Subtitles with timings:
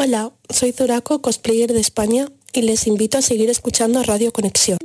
[0.00, 4.78] Hola, soy Zuraco, cosplayer de España, y les invito a seguir escuchando Radio Conexión.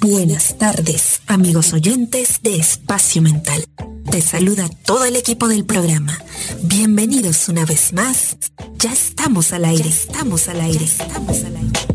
[0.00, 3.62] Buenas tardes, amigos oyentes de Espacio Mental.
[4.10, 6.18] Te saluda todo el equipo del programa.
[6.62, 8.36] Bienvenidos una vez más.
[8.76, 11.89] Ya estamos al aire, estamos al aire, estamos al aire.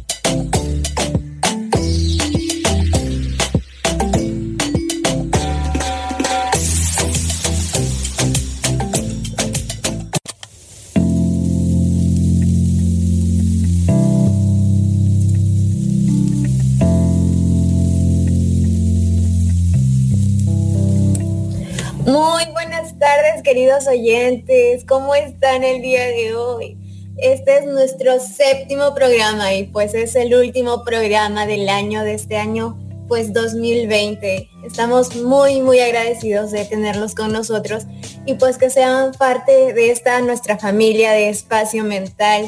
[23.66, 24.86] Queridos oyentes.
[24.86, 26.78] ¿Cómo están el día de hoy?
[27.18, 32.38] Este es nuestro séptimo programa y pues es el último programa del año de este
[32.38, 34.52] año, pues 2020.
[34.64, 37.86] Estamos muy, muy agradecidos de tenerlos con nosotros
[38.28, 42.48] y pues que sean parte de esta nuestra familia de espacio mental.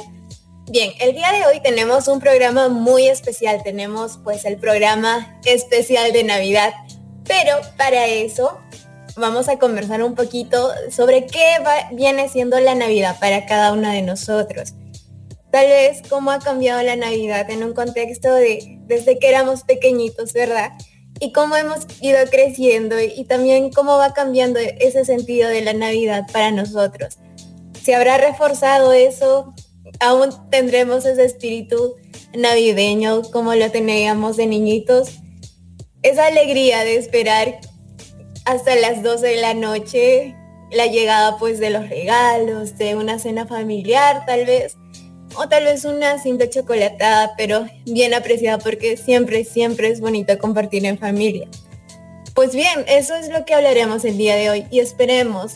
[0.69, 3.63] Bien, el día de hoy tenemos un programa muy especial.
[3.63, 6.75] Tenemos pues el programa especial de Navidad.
[7.23, 8.59] Pero para eso
[9.17, 11.43] vamos a conversar un poquito sobre qué
[11.91, 14.73] viene siendo la Navidad para cada uno de nosotros.
[15.51, 20.33] Tal vez cómo ha cambiado la Navidad en un contexto de desde que éramos pequeñitos,
[20.33, 20.71] ¿verdad?
[21.19, 26.25] Y cómo hemos ido creciendo y también cómo va cambiando ese sentido de la Navidad
[26.31, 27.17] para nosotros.
[27.83, 29.53] Si habrá reforzado eso,
[29.99, 31.95] aún tendremos ese espíritu
[32.35, 35.09] navideño como lo teníamos de niñitos.
[36.03, 37.59] Esa alegría de esperar
[38.47, 40.33] hasta las 12 de la noche,
[40.71, 44.77] la llegada pues de los regalos, de una cena familiar tal vez,
[45.35, 50.85] o tal vez una simple chocolatada, pero bien apreciada porque siempre, siempre es bonito compartir
[50.85, 51.49] en familia.
[52.35, 55.53] Pues bien, eso es lo que hablaremos el día de hoy y esperemos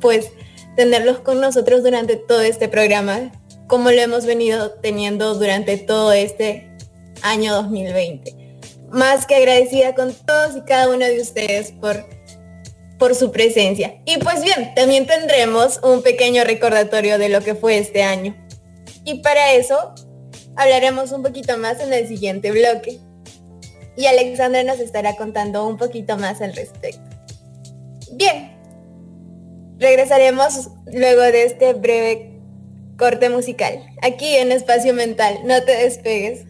[0.00, 0.32] pues
[0.74, 3.30] tenerlos con nosotros durante todo este programa,
[3.68, 6.76] como lo hemos venido teniendo durante todo este
[7.22, 8.39] año 2020
[8.90, 12.04] más que agradecida con todos y cada uno de ustedes por,
[12.98, 14.00] por su presencia.
[14.04, 18.36] Y pues bien, también tendremos un pequeño recordatorio de lo que fue este año.
[19.04, 19.94] Y para eso
[20.56, 22.98] hablaremos un poquito más en el siguiente bloque.
[23.96, 27.02] Y Alexandra nos estará contando un poquito más al respecto.
[28.12, 28.56] Bien,
[29.78, 32.30] regresaremos luego de este breve
[32.96, 35.40] corte musical, aquí en Espacio Mental.
[35.44, 36.44] No te despegues.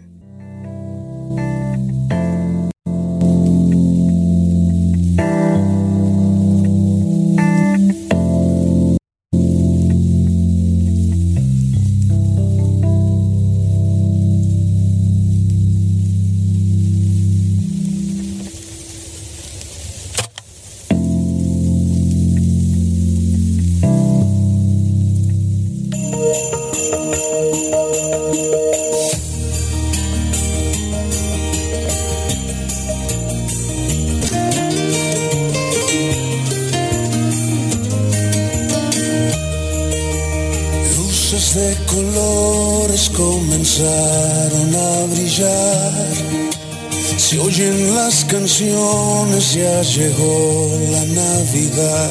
[48.61, 52.11] Ya llegó la Navidad.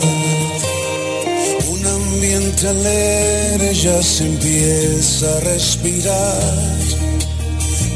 [1.70, 6.78] Un ambiente alegre ya se empieza a respirar.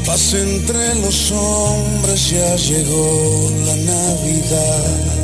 [0.06, 5.23] Paz entre los hombres, ya llegó la Navidad.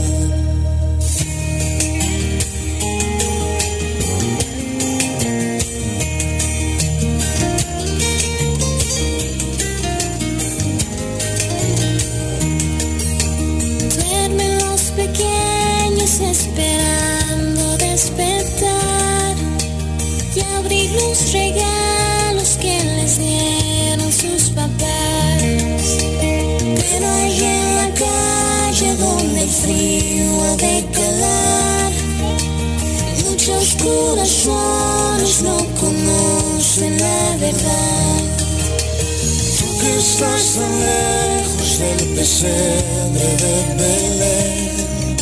[40.10, 45.16] Estás tan lejos del pesebre de Belén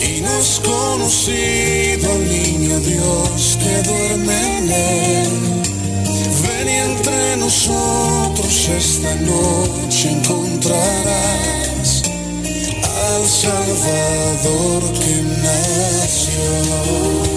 [0.00, 5.32] y no has conocido al niño Dios que duerme en él.
[6.42, 11.90] Ven y entre nosotros esta noche encontrarás
[13.12, 15.14] al Salvador que
[15.44, 17.35] nació.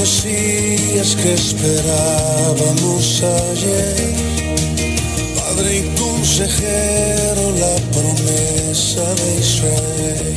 [0.00, 4.14] Que esperábamos ayer.
[5.36, 10.34] Padre y consejero, la promesa de Israel.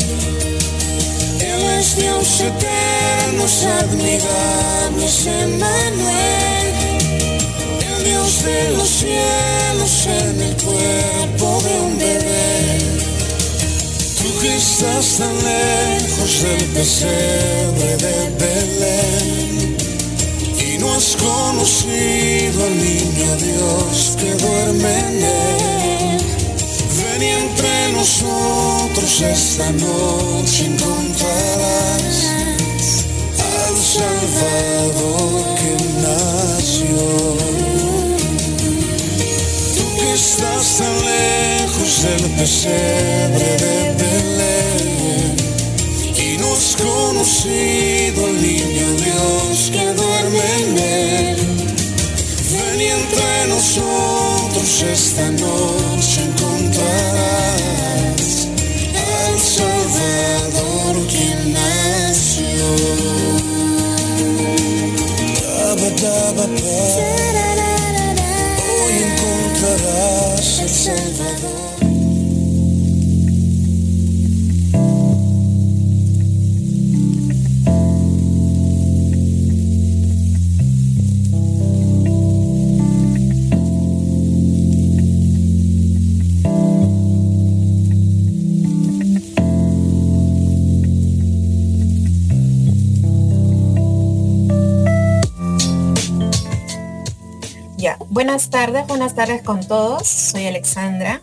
[1.40, 6.74] Él es Dios eterno, es admirable, es Emmanuel.
[7.80, 12.44] El Dios de los cielos en el cuerpo de un bebé
[14.42, 19.13] que estás tan lejos del pesebre de Belén
[21.04, 26.18] has conocido al niño Dios que duerme en él.
[26.98, 32.16] Ven y entre nosotros esta noche encontrarás
[33.68, 35.72] al Salvador que
[36.02, 37.04] nació
[40.14, 44.13] estás tan lejos del pesebre de
[46.74, 51.38] has conocido al niño Dios que duerme en él.
[52.52, 57.28] Ven y entre nosotros esta noche encontrarás
[58.96, 62.94] al Salvador quien nació.
[98.24, 100.08] Buenas tardes, buenas tardes con todos.
[100.08, 101.22] Soy Alexandra.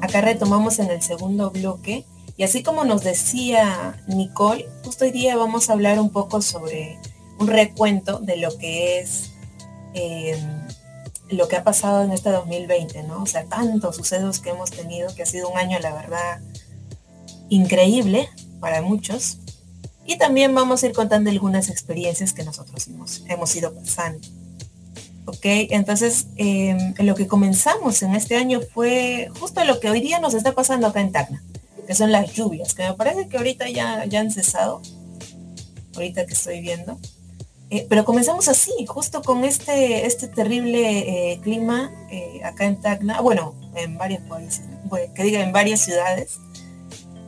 [0.00, 2.04] Acá retomamos en el segundo bloque.
[2.36, 6.98] Y así como nos decía Nicole, justo hoy día vamos a hablar un poco sobre
[7.38, 9.30] un recuento de lo que es
[9.94, 10.66] em,
[11.28, 13.22] lo que ha pasado en este 2020, ¿no?
[13.22, 16.40] O sea, tantos sucesos que hemos tenido, que ha sido un año, la verdad,
[17.48, 19.38] increíble para muchos.
[20.04, 24.39] Y también vamos a ir contando algunas experiencias que nosotros hemos, hemos ido pasando.
[25.30, 25.70] ¿Ok?
[25.70, 30.34] Entonces, em, lo que comenzamos en este año fue justo lo que hoy día nos
[30.34, 31.42] está pasando acá en Tacna,
[31.86, 34.82] que son las lluvias, que me parece que ahorita ya, ya han cesado,
[35.94, 36.98] ahorita que estoy viendo.
[37.70, 43.20] Eh, pero comenzamos así, justo con este, este terrible eh, clima eh, acá en Tacna,
[43.20, 44.62] bueno, en varios países,
[45.14, 46.38] que diga en varias ciudades,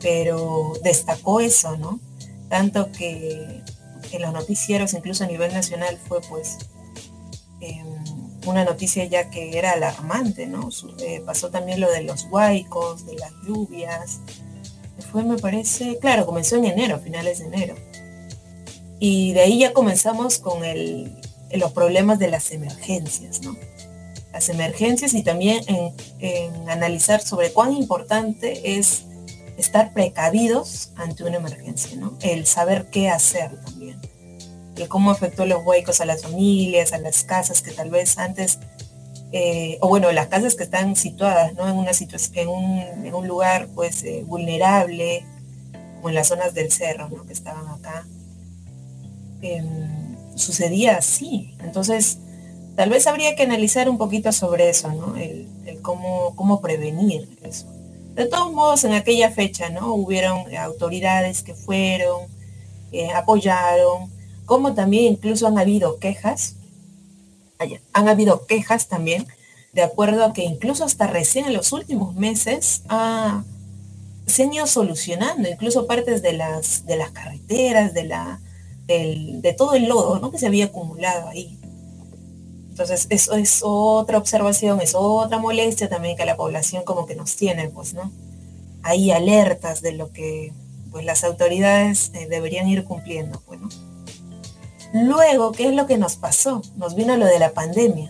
[0.01, 2.01] pero destacó eso, ¿no?
[2.49, 3.61] Tanto que
[4.11, 6.57] en los noticieros, incluso a nivel nacional, fue pues
[7.63, 7.87] Em,
[8.45, 10.67] una noticia ya que era alarmante, ¿no?
[10.99, 14.19] Eh, pasó también lo de los huaicos, de las lluvias.
[15.11, 17.75] Fue, me parece, claro, comenzó en enero, finales de enero.
[18.99, 20.61] Y de ahí ya comenzamos con
[21.53, 23.55] los problemas de las emergencias, ¿no?
[24.33, 29.05] Las emergencias y también en, en analizar sobre cuán importante es
[29.57, 32.17] estar precavidos ante una emergencia, ¿no?
[32.21, 34.01] El saber qué hacer también
[34.75, 38.59] de cómo afectó los huecos a las familias, a las casas que tal vez antes,
[39.31, 41.67] eh, o bueno, las casas que están situadas ¿no?
[41.67, 42.49] en, una situación,
[43.03, 45.25] en, un, lugar pues eh, vulnerable,
[45.95, 47.25] como en las zonas del cerro ¿no?
[47.25, 48.05] que estaban acá.
[49.41, 51.55] Em, sucedía así.
[51.63, 52.19] Entonces,
[52.75, 55.15] tal vez habría que analizar un poquito sobre eso, ¿no?
[55.15, 55.49] El,
[55.81, 57.65] cómo, cómo prevenir eso.
[58.15, 59.93] De todos modos, en aquella fecha, ¿no?
[59.95, 62.21] Hubieron autoridades que fueron,
[62.91, 64.12] eh, apoyaron,
[64.53, 66.57] como también incluso han habido quejas,
[67.91, 69.25] han habido quejas también,
[69.73, 72.83] de acuerdo a que incluso hasta recién en los últimos meses
[74.27, 78.41] se han ido solucionando, incluso partes de las, de las carreteras, de, la,
[78.85, 80.29] de todo el lodo ¿no?
[80.29, 81.57] que se había acumulado ahí.
[82.69, 87.35] Entonces, eso es otra observación, es otra molestia también que la población como que nos
[87.35, 88.11] tiene, pues, ¿no?
[88.83, 90.53] Ahí alertas de lo que
[90.91, 93.59] pues, las autoridades eh, deberían ir cumpliendo, pues.
[94.93, 96.61] Luego, ¿qué es lo que nos pasó?
[96.77, 98.07] Nos vino lo de la pandemia,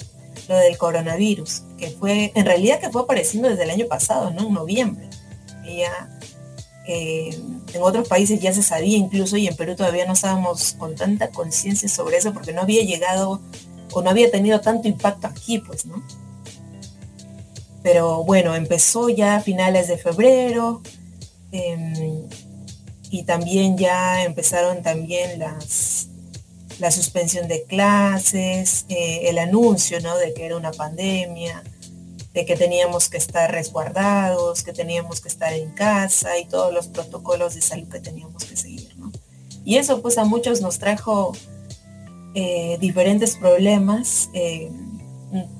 [0.50, 4.48] lo del coronavirus, que fue, en realidad que fue apareciendo desde el año pasado, ¿no?
[4.48, 5.10] En noviembre.
[5.66, 6.10] ya,
[6.86, 7.40] eh,
[7.74, 11.30] en otros países ya se sabía incluso y en Perú todavía no estábamos con tanta
[11.30, 13.40] conciencia sobre eso porque no había llegado
[13.94, 16.04] o no había tenido tanto impacto aquí, pues, ¿no?
[17.82, 20.82] Pero bueno, empezó ya a finales de febrero,
[21.52, 22.28] em,
[23.10, 26.10] y también ya empezaron también las
[26.80, 30.18] la suspensión de clases, eh, el anuncio ¿no?
[30.18, 31.64] de que era una pandemia,
[32.34, 36.88] de que teníamos que estar resguardados, que teníamos que estar en casa y todos los
[36.88, 38.96] protocolos de salud que teníamos que seguir.
[39.66, 41.34] Y eso pues a muchos nos trajo
[42.36, 44.30] eh, diferentes problemas.
[44.34, 44.72] Eh,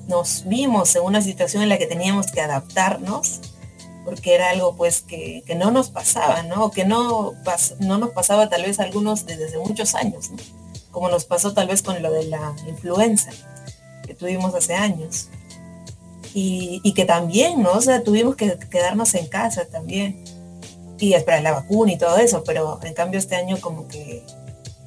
[0.08, 3.40] nos vimos en una situación en la que teníamos que adaptarnos
[4.04, 6.70] porque era algo pues que, no nos pasaba, ¿no?
[6.70, 7.32] Que no,
[7.80, 10.30] no nos pasaba tal vez algunos desde muchos años,
[10.94, 13.32] Como nos pasó tal vez con lo de la influenza
[14.06, 15.28] que tuvimos hace años.
[16.32, 17.72] Y, que también, ¿no?
[17.72, 20.24] O sea, tuvimos que quedarnos en casa también.
[20.98, 24.24] Y esperar la vacuna y todo eso, pero en cambio este año como que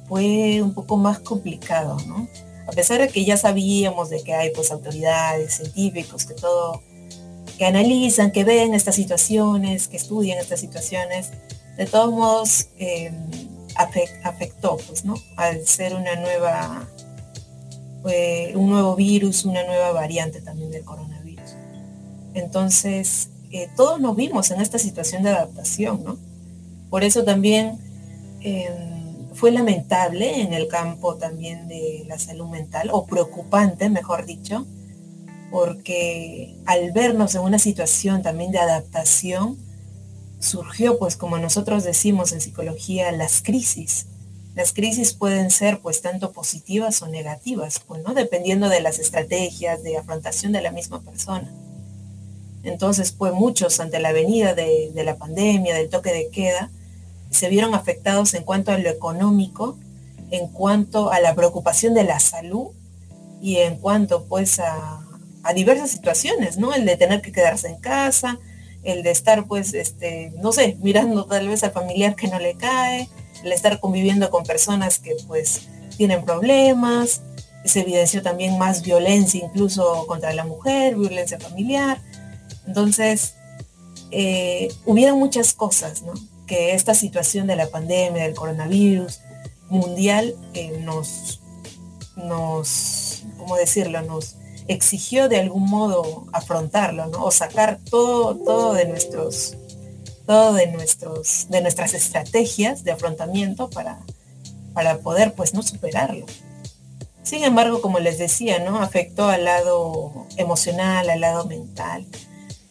[0.08, 2.26] fue un poco más complicado, ¿no?
[2.66, 6.82] A pesar de que ya sabíamos de que hay pues autoridades, científicos, que todo
[7.58, 11.30] que analizan, que ven estas situaciones, que estudian estas situaciones,
[11.76, 13.12] de todos modos eh,
[13.78, 15.14] afectó, pues, ¿no?
[15.36, 16.88] Al ser una nueva,
[18.54, 21.54] un nuevo virus, una nueva variante también del coronavirus.
[22.34, 26.18] Entonces, eh, todos nos vimos en esta situación de adaptación, ¿no?
[26.90, 27.78] Por eso también
[28.40, 34.66] em, fue lamentable en el campo también de la salud mental, o preocupante, mejor dicho,
[35.50, 39.56] porque al vernos en una situación también de adaptación,
[40.40, 44.06] surgió, pues como nosotros decimos en psicología, las crisis.
[44.54, 48.14] Las crisis pueden ser pues tanto positivas o negativas, pues, ¿no?
[48.14, 51.52] Dependiendo de las estrategias de afrontación de la misma persona.
[52.64, 56.70] Entonces, pues muchos ante la venida de, la pandemia, del toque de queda,
[57.30, 59.78] se vieron afectados en cuanto a lo económico,
[60.30, 62.68] en cuanto a la preocupación de la salud
[63.40, 65.00] y en cuanto pues a,
[65.44, 66.74] a diversas situaciones, ¿no?
[66.74, 68.38] El de tener que quedarse en casa,
[68.82, 72.54] el de estar, pues, este, no sé, mirando tal vez al familiar que no le
[72.54, 73.08] cae,
[73.44, 75.62] el estar conviviendo con personas que, pues,
[75.96, 77.22] tienen problemas.
[77.64, 82.00] Se evidenció también más violencia incluso contra la mujer, violencia familiar.
[82.66, 83.34] Entonces,
[84.10, 86.14] eh, hubieron muchas cosas, ¿no?
[86.46, 89.20] Que esta situación de la pandemia, del coronavirus
[89.68, 91.40] mundial, eh, nos,
[92.16, 94.00] nos, ¿cómo decirlo?
[94.02, 94.36] Nos,
[94.68, 97.24] exigió de algún modo afrontarlo, ¿no?
[97.24, 99.56] O sacar todo, todo de nuestros,
[100.26, 103.98] todo de nuestros, de nuestras estrategias de afrontamiento para,
[104.74, 106.26] para poder pues no superarlo.
[107.22, 108.80] Sin embargo, como les decía, ¿no?
[108.80, 112.06] Afectó al lado emocional, al lado mental.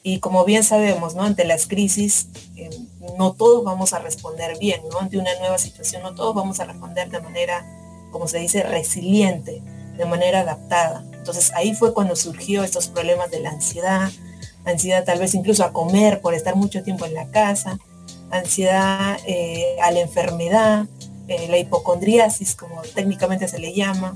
[0.04, 1.24] Y como bien sabemos, ¿no?
[1.24, 2.70] Ante las crisis, eh,
[3.18, 5.00] no todos vamos a responder bien, ¿no?
[5.00, 7.66] Ante una nueva situación, no todos vamos a responder de manera,
[8.12, 9.62] como se dice, resiliente,
[9.98, 11.04] de manera adaptada.
[11.14, 14.10] Entonces ahí fue cuando surgió estos problemas de la ansiedad,
[14.66, 17.80] ansiedad tal vez incluso a comer por estar mucho tiempo en la casa,
[18.32, 20.86] ansiedad eh, a la enfermedad,
[21.28, 24.16] eh, la hipocondriasis, como técnicamente se le llama,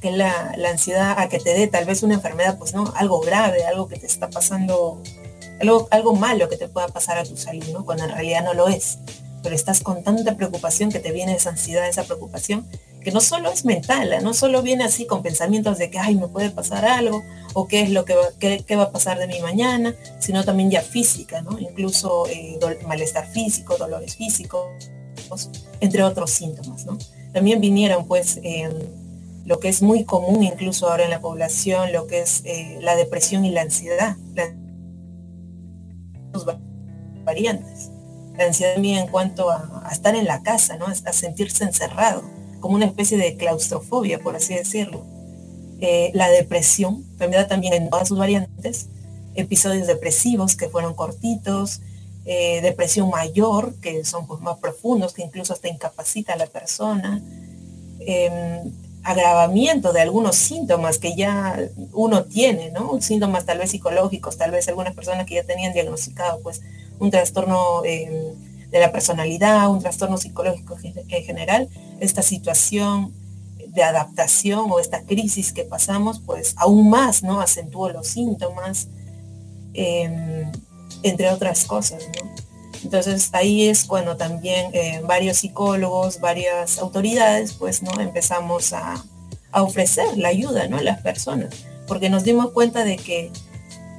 [0.00, 3.20] que es la, ansiedad a que te dé tal vez una enfermedad, pues no, algo
[3.20, 5.02] grave, algo que te está pasando,
[5.60, 7.84] algo, algo malo que te pueda pasar a tu salud, ¿no?
[7.84, 8.98] Cuando en realidad no lo es.
[9.42, 12.66] Pero estás con tanta preocupación que te viene esa ansiedad, esa preocupación,
[13.00, 14.20] que no solo es mental, ¿eh?
[14.20, 17.22] no solo viene así con pensamientos de que, ay, me puede pasar algo,
[17.54, 20.70] o qué es lo que va, qué, va a pasar de mi mañana, sino también
[20.70, 21.42] ya física.
[21.58, 24.68] Incluso eh, malestar físico, dolores físicos,
[25.80, 26.86] entre otros síntomas.
[27.32, 28.40] También vinieron, pues,
[29.44, 32.94] lo que es muy común incluso ahora en la población, lo que es eh, la
[32.96, 34.16] depresión y la ansiedad,
[36.32, 36.44] las
[37.24, 37.90] variantes.
[38.36, 40.86] La ansiedad también en cuanto a, a estar en la casa, ¿no?
[40.86, 45.04] A sentirse encerrado como una especie de claustrofobia, por así decirlo.
[45.80, 48.88] Eh, la depresión, enfermedad también en todas sus variantes,
[49.34, 51.80] episodios depresivos que fueron cortitos,
[52.26, 57.22] eh, depresión mayor, que son pues, más profundos, que incluso hasta incapacita a la persona,
[58.00, 61.58] em, agravamiento de algunos síntomas que ya
[61.94, 63.00] uno tiene, ¿no?
[63.00, 66.60] Síntomas tal vez psicológicos, tal vez algunas personas que ya tenían diagnosticado pues
[66.98, 68.34] un trastorno em,
[68.70, 71.68] de la personalidad, un trastorno psicológico en general,
[72.00, 73.12] esta situación
[73.68, 77.40] de adaptación o esta crisis que pasamos, pues aún más, ¿no?
[77.40, 78.88] Acentuó los síntomas,
[79.74, 80.50] em,
[81.02, 82.02] entre otras cosas.
[82.82, 88.00] Entonces ahí es cuando también eh, varios psicólogos, varias autoridades, pues, ¿no?
[88.00, 89.04] Empezamos a,
[89.52, 90.76] ofrecer la ayuda, ¿no?
[90.76, 91.52] A las personas,
[91.88, 93.32] porque nos dimos cuenta de que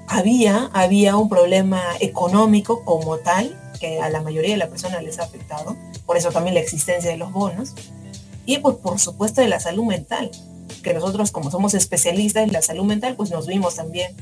[0.08, 5.18] había, había un problema económico como tal, que a la mayoría de las personas les
[5.18, 7.74] ha afectado, por eso también la existencia de los bonos,
[8.46, 10.30] y pues por supuesto de la salud mental,
[10.84, 14.16] que nosotros como somos especialistas en la salud mental, pues nos vimos también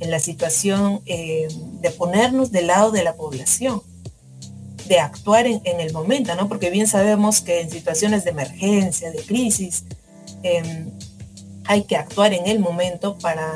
[0.00, 1.46] en la situación eh,
[1.80, 3.82] de ponernos del lado de la población,
[4.88, 6.48] de actuar en, el momento, ¿no?
[6.48, 9.84] Porque bien sabemos que en situaciones de emergencia, de crisis,
[10.42, 10.90] em,
[11.66, 13.54] hay que actuar en el momento para,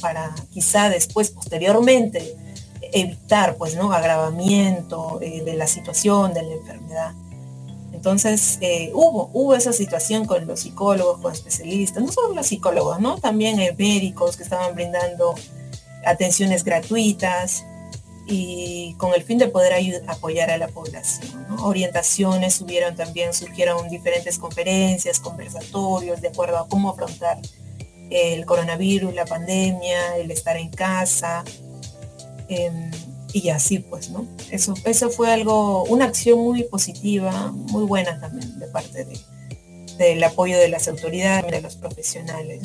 [0.00, 2.36] para quizá después, posteriormente,
[2.92, 3.92] evitar, pues, ¿no?
[3.92, 7.14] Agravamiento eh, de la situación, de la enfermedad.
[7.92, 13.00] Entonces, eh, hubo, hubo esa situación con los psicólogos, con especialistas, no solo los psicólogos,
[13.00, 13.18] ¿no?
[13.18, 15.34] También hay médicos que estaban brindando
[16.04, 17.64] atenciones gratuitas,
[18.26, 19.72] y con el fin de poder
[20.06, 21.46] apoyar a la población.
[21.60, 27.38] Orientaciones subieron también, surgieron diferentes conferencias, conversatorios de acuerdo a cómo afrontar
[28.10, 31.44] el coronavirus, la pandemia, el estar en casa.
[32.52, 32.90] Em,
[33.32, 34.26] y así pues, ¿no?
[34.50, 39.18] Eso, eso fue algo, una acción muy positiva, muy buena también de parte de,
[39.96, 42.60] del apoyo de las autoridades, de los profesionales.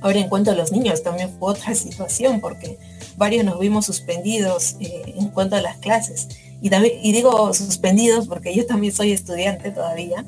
[0.00, 2.78] Ahora en cuanto a los niños también fue otra situación porque
[3.16, 6.28] varios nos vimos suspendidos eh, en cuanto a las clases.
[6.60, 10.24] Y, también, y digo suspendidos porque yo también soy estudiante todavía.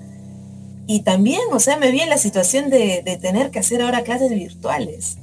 [0.87, 4.31] Y también, o sea, me vi en la situación de, tener que hacer ahora clases
[4.31, 5.17] virtuales.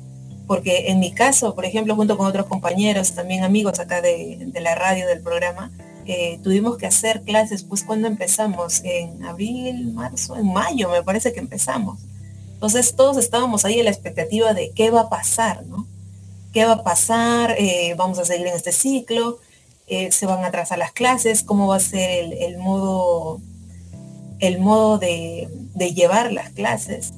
[0.49, 4.73] Porque en mi caso, por ejemplo, junto con otros compañeros, también amigos acá de, la
[4.73, 5.71] radio, del programa,
[6.07, 11.33] eh, tuvimos que hacer clases, pues cuando empezamos, en abril, marzo, en mayo me parece
[11.33, 11.99] que empezamos.
[12.53, 15.85] Entonces todos estábamos ahí en la expectativa de qué va a pasar, ¿no?
[16.51, 19.37] qué va a pasar, eh, vamos a seguir en este ciclo,
[19.87, 23.39] eh, se van a atrasar las clases, cómo va a ser el, modo,
[24.39, 25.47] el modo de,
[25.93, 27.13] llevar las clases.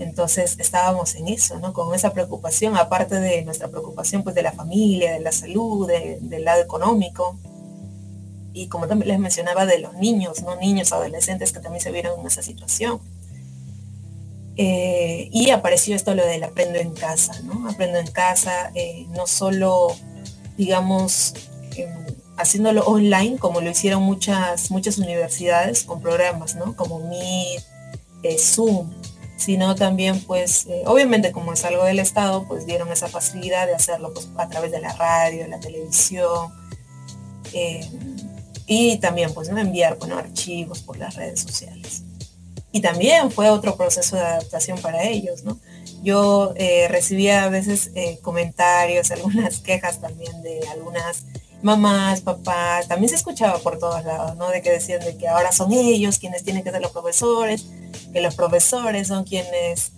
[0.00, 1.74] Entonces estábamos en eso, ¿no?
[1.74, 6.44] Con esa preocupación, aparte de nuestra preocupación pues de la familia, de la salud, del
[6.44, 7.38] lado económico.
[8.54, 10.56] Y como también les mencionaba, de los niños, ¿no?
[10.56, 12.98] Niños, adolescentes que también se vieron en esa situación.
[14.56, 17.68] Eh, y apareció esto lo del aprendo en casa, ¿no?
[17.68, 19.94] Aprendo en casa, eh, no solo,
[20.56, 21.34] digamos,
[21.76, 21.90] em,
[22.38, 26.74] haciéndolo online, como lo hicieron muchas, muchas universidades con programas, ¿no?
[26.74, 27.62] Como Meet,
[28.22, 28.90] eh, Zoom,
[29.40, 34.12] sino también, pues, obviamente como es algo del Estado, pues dieron esa facilidad de hacerlo
[34.14, 36.52] pues, a través de la radio, la televisión,
[38.66, 39.58] y también, pues, ¿no?
[39.58, 42.04] enviar, bueno, archivos por las redes sociales
[42.72, 45.58] y también fue otro proceso de adaptación para ellos, ¿no?
[46.02, 51.24] Yo eh, recibía a veces eh, comentarios, algunas quejas también de algunas
[51.62, 54.48] mamás, papás, también se escuchaba por todos lados, ¿no?
[54.48, 57.66] De que decían de que ahora son ellos quienes tienen que ser los profesores,
[58.12, 59.92] que los profesores son quienes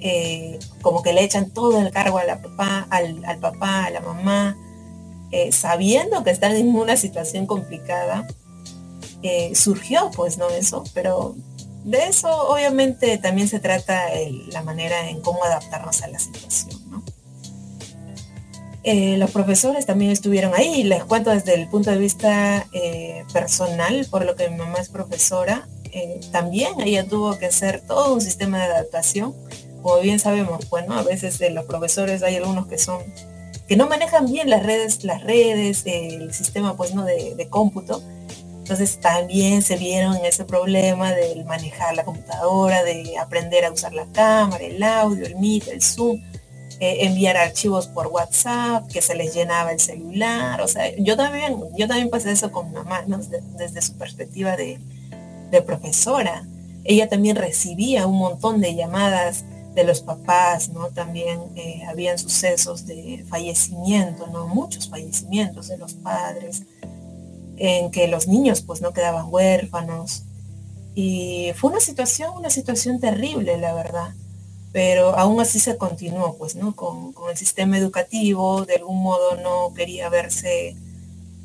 [0.00, 4.56] eh, como que le echan todo el cargo a papá, al, papá, a la mamá,
[5.50, 8.26] sabiendo que están en una situación complicada.
[9.54, 11.34] surgió pues no eso, pero
[11.84, 14.06] de eso obviamente también se trata
[14.52, 16.78] la manera en cómo adaptarnos a la situación.
[18.90, 24.06] Eh, los profesores también estuvieron ahí, les cuento desde el punto de vista eh, personal,
[24.10, 28.20] por lo que mi mamá es profesora, eh, también ella tuvo que hacer todo un
[28.20, 29.34] sistema de adaptación.
[29.82, 33.02] Como bien sabemos, bueno, a veces los profesores hay algunos que son
[33.68, 38.02] que no manejan bien las redes, las redes, el sistema pues no de, de cómputo,
[38.68, 44.04] entonces también se vieron ese problema del manejar la computadora, de aprender a usar la
[44.12, 46.22] cámara, el audio, el Meet, el Zoom,
[46.78, 50.60] eh, enviar archivos por WhatsApp, que se les llenaba el celular.
[50.60, 53.06] O sea, yo también, yo también pasé eso con mamá,
[53.56, 54.78] desde su perspectiva de,
[55.62, 56.46] profesora.
[56.84, 60.88] Ella también recibía un montón de llamadas de los papás, ¿no?
[60.88, 64.48] También eh, habían sucesos de fallecimiento, ¿no?
[64.48, 66.62] Muchos fallecimientos de los padres
[67.56, 70.22] en que los niños pues no quedaban huérfanos.
[70.94, 74.14] Y fue una situación, una situación terrible, la verdad.
[74.72, 76.74] Pero aún así se continuó, pues, ¿no?
[76.74, 80.76] Con, el sistema educativo, de algún modo no quería verse,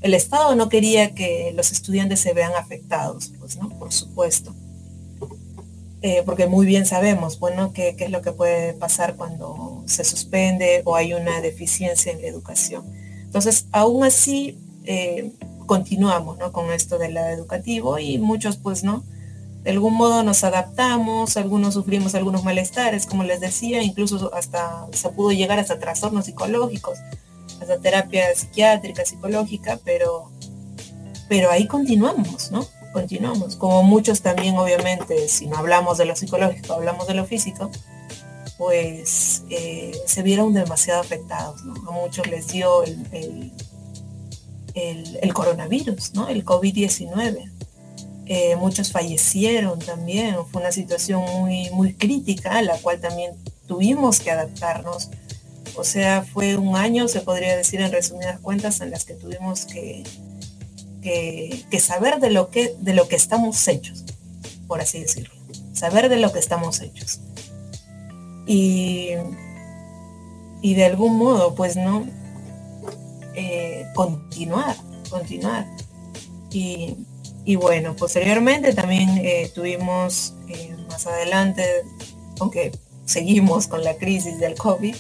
[0.04, 3.70] el Estado no quería que los estudiantes se vean afectados, pues, ¿no?
[3.70, 4.54] Por supuesto.
[6.02, 10.82] Eh, porque muy bien sabemos, bueno, qué, es lo que puede pasar cuando se suspende
[10.84, 12.84] o hay una deficiencia en la educación.
[13.24, 15.32] Entonces, aún así, eh,
[15.66, 16.52] continuamos ¿no?
[16.52, 19.06] con esto del lado educativo y muchos pues no.
[19.64, 25.08] De algún modo nos adaptamos, algunos sufrimos algunos malestares, como les decía, incluso hasta se
[25.08, 27.00] pudo llegar hasta trastornos psicológicos,
[27.64, 30.32] hasta terapia psiquiátrica, psicológica, pero,
[31.28, 32.66] pero ahí continuamos, ¿no?
[32.94, 33.56] Continuamos.
[33.56, 37.72] Como muchos también, obviamente, si no hablamos de lo psicológico, hablamos de lo físico,
[38.58, 41.62] pues eh, se vieron demasiado afectados.
[41.88, 43.52] A muchos les dio el
[44.74, 46.28] el, coronavirus, ¿no?
[46.28, 47.52] El COVID-19.
[48.26, 53.34] Eh, muchos fallecieron también, fue una situación muy, muy crítica a la cual también
[53.68, 55.10] tuvimos que adaptarnos.
[55.76, 59.66] O sea, fue un año, se podría decir en resumidas cuentas, en las que tuvimos
[59.66, 60.04] que,
[61.02, 64.04] que, saber de lo que, de lo que estamos hechos,
[64.68, 65.34] por así decirlo.
[65.74, 67.20] Saber de lo que estamos hechos.
[68.46, 69.10] Y,
[70.62, 72.06] y de algún modo, pues no,
[73.36, 74.76] eh, continuar,
[75.10, 75.66] continuar.
[76.52, 76.96] Y,
[77.46, 81.64] y, bueno, posteriormente también eh, tuvimos eh, más adelante,
[82.40, 82.72] aunque
[83.06, 84.96] seguimos con la crisis del COVID,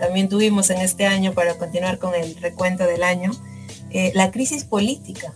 [0.00, 3.30] también tuvimos en este año, para continuar con el recuento del año,
[3.90, 5.32] eh, la crisis política.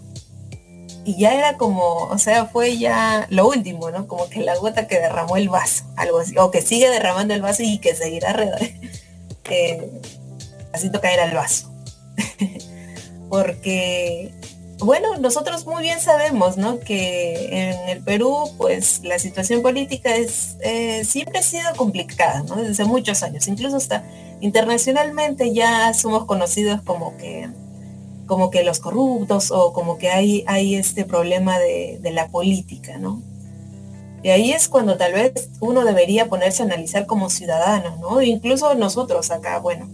[1.04, 4.08] Y ya era como, o sea, fue ya lo último, ¿no?
[4.08, 7.42] Como que la gota que derramó el vaso, algo así, o que sigue derramando el
[7.42, 8.34] vaso y que seguirá
[9.50, 10.00] eh,
[10.72, 11.70] haciendo caer al vaso.
[13.28, 14.32] Porque,
[14.78, 16.80] bueno, nosotros muy bien sabemos, ¿no?
[16.80, 22.56] Que en el Perú, pues la situación política es, eh, siempre ha sido complicada, ¿no?
[22.56, 24.04] Desde muchos años, incluso hasta
[24.44, 27.48] internacionalmente ya somos conocidos como que
[28.26, 33.22] como que los corruptos o como que hay, hay este problema de, la política, ¿no?
[34.22, 38.20] Y ahí es cuando tal vez uno debería ponerse a analizar como ciudadano, ¿no?
[38.22, 39.88] Incluso nosotros acá, bueno,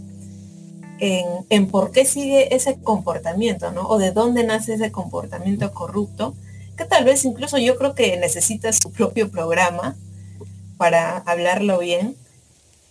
[0.99, 3.89] en, en, por qué sigue ese comportamiento, ¿no?
[3.89, 6.35] O de dónde nace ese comportamiento corrupto,
[6.77, 9.97] que tal vez incluso yo creo que necesita su propio programa
[10.77, 12.17] para hablarlo bien.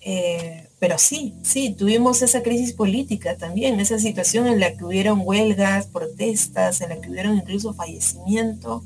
[0.01, 5.21] Eh, pero sí, sí, tuvimos esa crisis política también, esa situación en la que hubieron
[5.23, 8.83] huelgas, protestas, en la que hubieron incluso fallecimiento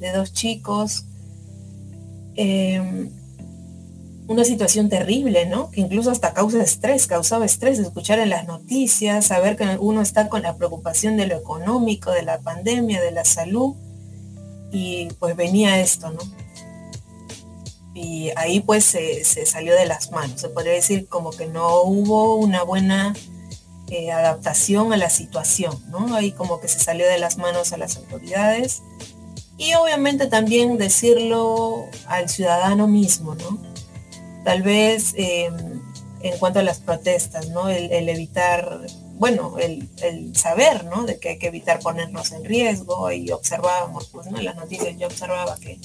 [0.00, 1.04] de dos chicos.
[2.36, 3.10] Em,
[4.28, 5.70] una situación terrible, ¿no?
[5.70, 10.28] Que incluso hasta causa estrés, causaba estrés escuchar en las noticias, saber que uno está
[10.28, 13.74] con la preocupación de lo económico, de la pandemia, de la salud,
[14.72, 16.20] y pues venía esto, ¿no?
[17.96, 20.42] Y ahí pues se, salió de las manos.
[20.42, 23.14] Se podría decir como que no hubo una buena
[23.88, 26.14] eh, adaptación a la situación, ¿no?
[26.14, 28.82] Ahí como que se salió de las manos a las autoridades
[29.56, 33.62] y obviamente también decirlo al ciudadano mismo, ¿no?
[34.44, 35.80] Tal vez em,
[36.20, 37.70] en cuanto a las protestas, ¿no?
[37.70, 38.78] El, evitar,
[39.14, 41.06] bueno, el, saber, ¿no?
[41.06, 44.36] De que hay que evitar ponernos en riesgo y observábamos, pues, ¿no?
[44.36, 45.80] En las noticias yo observaba que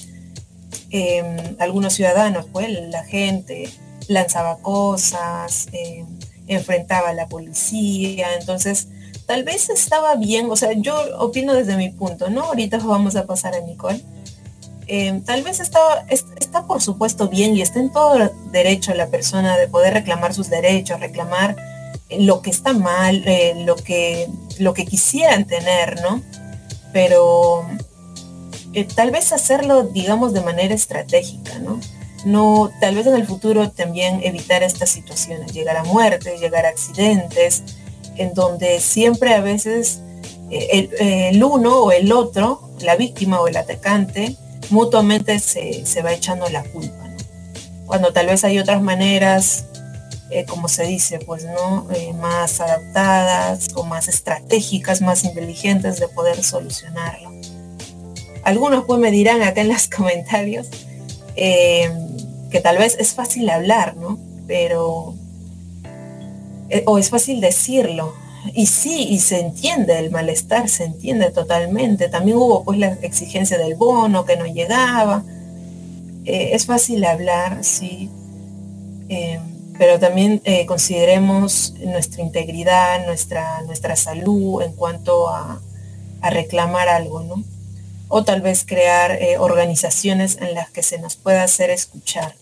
[0.94, 3.66] Em, algunos ciudadanos, pues la gente
[4.08, 6.06] lanzaba cosas, em,
[6.48, 8.88] enfrentaba a la policía, entonces
[9.26, 12.42] tal vez estaba bien, o sea, yo opino desde mi punto, ¿no?
[12.42, 14.02] Ahorita vamos a pasar a Nicole.
[14.86, 19.56] Em, tal vez está, está por supuesto bien y está en todo derecho la persona
[19.56, 21.56] de poder reclamar sus derechos, reclamar
[22.18, 24.28] lo que está mal, eh, lo, que,
[24.58, 26.20] lo que quisieran tener, ¿no?
[26.92, 27.64] Pero
[28.74, 31.80] eh, tal vez hacerlo, digamos, de manera estratégica, ¿no?
[32.80, 37.64] Tal vez en el futuro también evitar estas situaciones, llegar a muertes, llegar a accidentes,
[38.16, 40.00] en donde siempre a veces
[40.50, 44.36] eh, el, uno o el otro, la víctima o el atacante,
[44.70, 47.16] mutuamente se, va echando la culpa, ¿no?
[47.86, 49.66] Cuando tal vez hay otras maneras,
[50.30, 51.88] eh, como se dice, pues, ¿no?
[52.14, 57.31] más adaptadas o más estratégicas, más inteligentes de poder solucionarlo.
[58.44, 60.68] Algunos pues me dirán acá en los comentarios
[61.36, 61.90] eh,
[62.50, 64.18] que tal vez es fácil hablar, ¿no?
[64.46, 65.14] Pero,
[66.68, 68.14] eh, o es fácil decirlo.
[68.54, 72.08] Y sí, y se entiende el malestar, se entiende totalmente.
[72.08, 75.22] También hubo pues la exigencia del bono que no llegaba.
[76.24, 78.10] Eh, es fácil hablar, sí.
[79.78, 85.60] pero también consideremos nuestra integridad, nuestra, nuestra salud en cuanto a,
[86.20, 87.44] a reclamar algo, ¿no?
[88.14, 92.34] O tal vez crear eh, organizaciones en las que se nos pueda hacer escuchar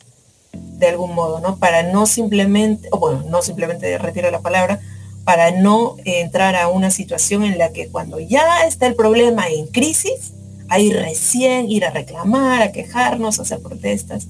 [0.52, 1.58] de algún modo, ¿no?
[1.58, 4.80] Para no simplemente, o bueno, no simplemente retiro la palabra,
[5.22, 9.68] para no entrar a una situación en la que cuando ya está el problema en
[9.68, 10.32] crisis,
[10.68, 14.26] ahí recién ir a reclamar, a quejarnos, a hacer protestas,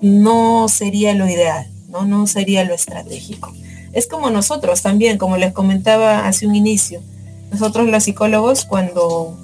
[0.00, 2.06] no sería lo ideal, ¿no?
[2.06, 3.52] No sería lo estratégico.
[3.92, 7.02] Es como nosotros también, como les comentaba hace un inicio,
[7.50, 9.36] nosotros los psicólogos cuando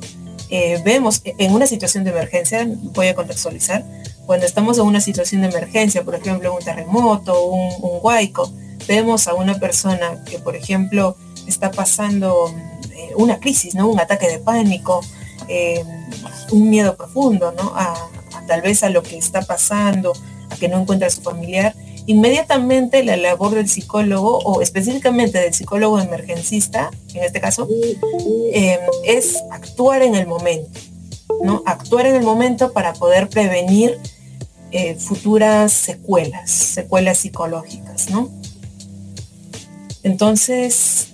[0.57, 3.85] eh, vemos en una situación de emergencia, voy a contextualizar,
[4.25, 8.53] cuando estamos en una situación de emergencia, por ejemplo, un terremoto, un, un huaico,
[8.87, 11.17] vemos a una persona que, por ejemplo,
[11.49, 12.55] está pasando
[12.93, 13.89] eh, una crisis, ¿no?
[13.89, 15.01] Un ataque de pánico,
[15.49, 15.85] eh,
[16.53, 17.73] un miedo profundo, ¿no?
[17.75, 18.09] a,
[18.47, 20.13] tal vez a lo que está pasando,
[20.51, 21.75] a que no encuentra a su familiar
[22.07, 27.69] inmediatamente la labor del psicólogo o específicamente del psicólogo emergencista, en este caso,
[28.53, 30.79] em, es actuar en el momento,
[31.43, 31.63] ¿no?
[31.67, 33.99] Actuar en el momento para poder prevenir
[34.71, 38.29] eh, futuras secuelas, secuelas psicológicas, ¿no?
[40.03, 41.14] Entonces,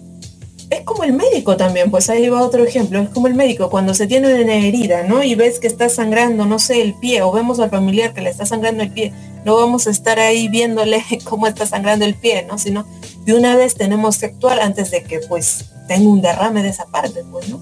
[0.71, 3.93] es como el médico también, pues ahí va otro ejemplo, es como el médico, cuando
[3.93, 5.23] se tiene una herida, ¿no?
[5.23, 8.31] Y ves que está sangrando, no sé, el pie, o vemos al familiar que le
[8.31, 9.13] está sangrando el pie,
[9.45, 12.57] no vamos a estar ahí viéndole cómo está sangrando el pie, ¿no?
[12.57, 12.87] Sino
[13.25, 16.87] de una vez tenemos que actuar antes de que pues tenga un derrame de esa
[16.87, 17.61] parte, pues, ¿no?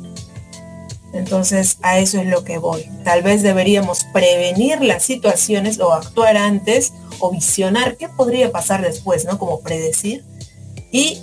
[1.15, 2.85] Entonces a eso es lo que voy.
[3.05, 9.25] Tal vez deberíamos prevenir las situaciones o actuar antes o visionar qué podría pasar después,
[9.25, 9.39] ¿no?
[9.39, 10.25] Como predecir
[10.93, 11.19] y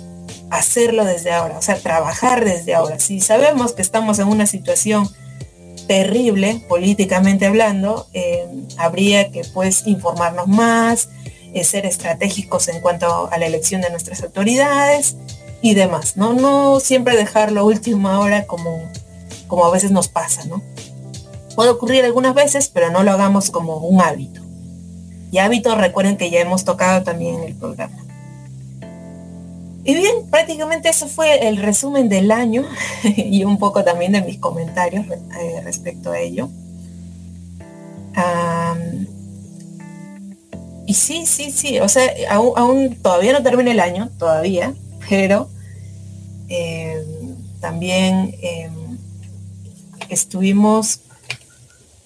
[0.58, 2.98] hacerlo desde ahora, o sea, trabajar desde ahora.
[2.98, 5.08] Si sabemos que estamos en una situación
[5.86, 11.08] terrible, políticamente hablando, eh, habría que pues informarnos más,
[11.54, 15.16] eh, ser estratégicos en cuanto a la elección de nuestras autoridades
[15.62, 16.34] y demás, ¿no?
[16.34, 18.82] No siempre dejarlo última hora como,
[19.46, 20.62] como a veces nos pasa, ¿no?
[21.54, 24.42] Puede ocurrir algunas veces, pero no lo hagamos como un hábito.
[25.32, 28.05] Y hábito, recuerden que ya hemos tocado también en el programa.
[29.86, 32.64] Y bien, prácticamente eso fue el resumen del año
[33.04, 36.48] y un poco también de mis comentarios eh, respecto a ello.
[40.86, 44.74] y sí, sí, sí, o sea, aún, todavía no termina el año, todavía,
[45.08, 45.48] pero
[46.48, 48.98] em, también em,
[50.08, 51.00] estuvimos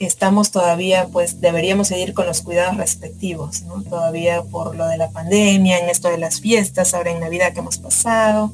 [0.01, 3.83] estamos todavía, pues deberíamos seguir con los cuidados respectivos, ¿no?
[3.83, 7.61] Todavía por lo de la pandemia, en esto de las fiestas, ahora en Navidad que
[7.61, 8.51] hemos pasado,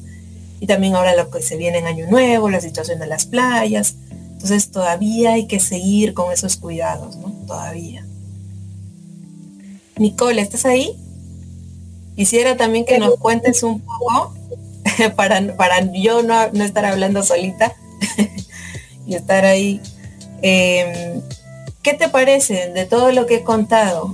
[0.59, 3.95] y también ahora lo que se viene en Año Nuevo, la situación de las playas.
[4.33, 7.31] Entonces todavía hay que seguir con esos cuidados, ¿no?
[7.47, 8.05] Todavía.
[9.95, 10.95] Nicole, ¿estás ahí?
[12.17, 14.33] Quisiera también que nos cuentes un poco,
[15.15, 17.73] para, para yo no, no estar hablando solita
[19.07, 19.81] y estar ahí.
[20.41, 21.21] Em,
[21.87, 24.13] ¿Qué te parece de todo lo que he contado?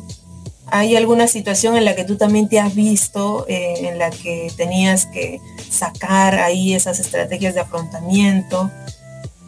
[0.68, 4.52] ¿Hay alguna situación en la que tú también te has visto, eh, en la que
[4.56, 8.70] tenías que sacar ahí esas estrategias de afrontamiento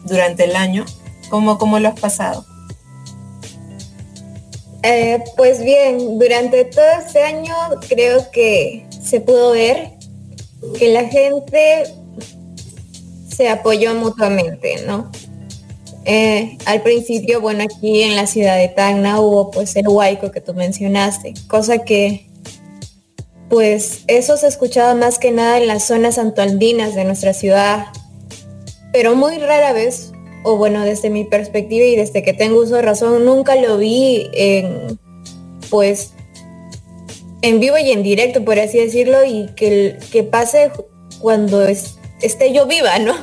[0.04, 0.84] durante el año?
[1.30, 2.44] ¿Cómo, cómo lo has pasado?
[4.82, 7.54] Eh, pues bien, durante todo este año
[7.88, 9.90] creo que se pudo ver
[10.78, 11.94] que la gente
[13.28, 15.10] se apoyó mutuamente, ¿no?
[16.08, 20.40] Eh, al principio, bueno, aquí en la ciudad de Tacna hubo pues el huaico que
[20.40, 22.30] tú mencionaste, cosa que
[23.48, 27.86] pues eso se escuchaba más que nada en las zonas santoandinas de nuestra ciudad,
[28.92, 30.12] pero muy rara vez,
[30.44, 34.28] o bueno, desde mi perspectiva y desde que tengo uso de razón, nunca lo vi
[34.32, 35.00] en
[35.70, 36.12] pues
[37.42, 40.70] en vivo y en directo, por así decirlo, y que, que pase
[41.20, 43.14] cuando esté yo viva, ¿no?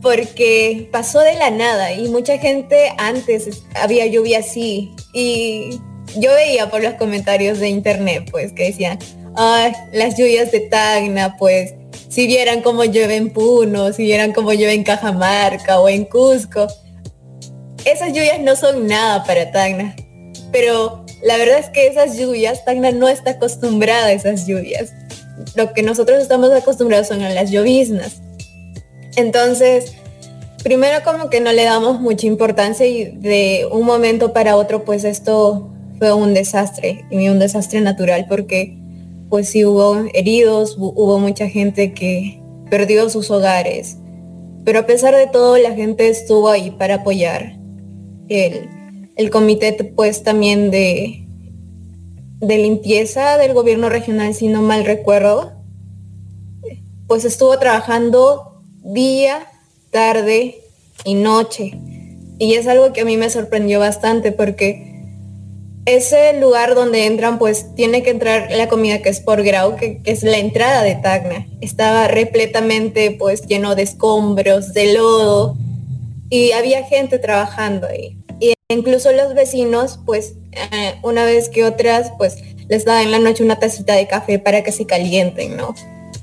[0.00, 5.80] Porque pasó de la nada y mucha gente antes había lluvia así y
[6.16, 8.98] yo veía por los comentarios de internet pues que decían,
[9.34, 11.74] ay, las lluvias de Tacna pues
[12.08, 16.66] si vieran cómo llueve en Puno, si vieran cómo llueve en Cajamarca o en Cusco,
[17.84, 19.94] esas lluvias no son nada para Tacna,
[20.52, 24.92] pero la verdad es que esas lluvias, Tacna no está acostumbrada a esas lluvias.
[25.54, 28.20] Lo que nosotros estamos acostumbrados son a las lloviznas.
[29.18, 29.94] Entonces,
[30.62, 35.02] primero como que no le damos mucha importancia y de un momento para otro pues
[35.02, 38.78] esto fue un desastre y un desastre natural porque
[39.28, 43.96] pues sí hubo heridos, hubo mucha gente que perdió sus hogares,
[44.64, 47.58] pero a pesar de todo la gente estuvo ahí para apoyar.
[48.28, 48.70] El,
[49.16, 51.26] el comité pues también de,
[52.38, 55.54] de limpieza del gobierno regional, si no mal recuerdo,
[57.08, 58.47] pues estuvo trabajando
[58.88, 59.46] día,
[59.90, 60.62] tarde
[61.04, 61.78] y noche.
[62.38, 64.88] Y es algo que a mí me sorprendió bastante porque
[65.86, 70.00] ese lugar donde entran, pues tiene que entrar la comida que es por grau, que,
[70.04, 71.46] es la entrada de Tacna.
[71.60, 75.56] Estaba repletamente pues lleno de escombros, de lodo
[76.28, 78.18] y había gente trabajando ahí.
[78.38, 82.36] Y incluso los vecinos, pues eh, una vez que otras, pues
[82.68, 85.74] les daban en la noche una tacita de café para que se calienten, ¿no?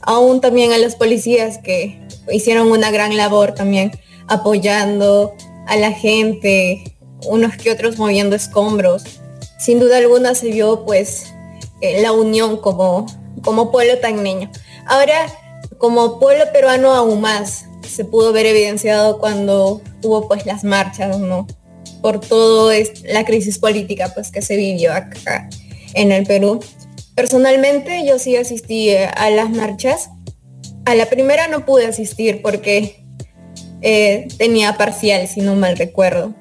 [0.05, 1.99] Aún también a los policías que
[2.31, 3.91] hicieron una gran labor también
[4.27, 5.33] apoyando
[5.67, 9.03] a la gente, unos que otros moviendo escombros.
[9.59, 11.33] Sin duda alguna se vio pues
[11.81, 13.05] eh, la unión como,
[13.41, 14.51] como pueblo tan niño.
[14.85, 15.27] Ahora,
[15.77, 21.47] como pueblo peruano aún más se pudo ver evidenciado cuando hubo pues las marchas, ¿no?
[22.01, 22.71] Por todo
[23.05, 25.49] la crisis política pues que se vivió acá
[25.93, 26.59] en el Perú.
[27.15, 30.09] Personalmente yo sí asistí eh, a las marchas
[30.85, 33.03] a la primera no pude asistir porque
[33.81, 36.33] eh, tenía parcial, si no mal recuerdo.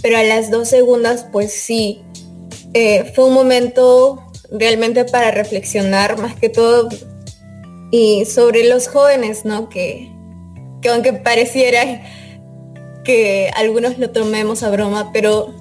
[0.00, 2.02] Pero a las dos segundas, pues sí,
[2.72, 6.88] eh, fue un momento realmente para reflexionar, más que todo
[7.90, 9.68] y sobre los jóvenes, ¿no?
[9.68, 10.12] Que,
[10.82, 12.02] que aunque pareciera
[13.02, 15.54] que algunos lo tomemos a broma, pero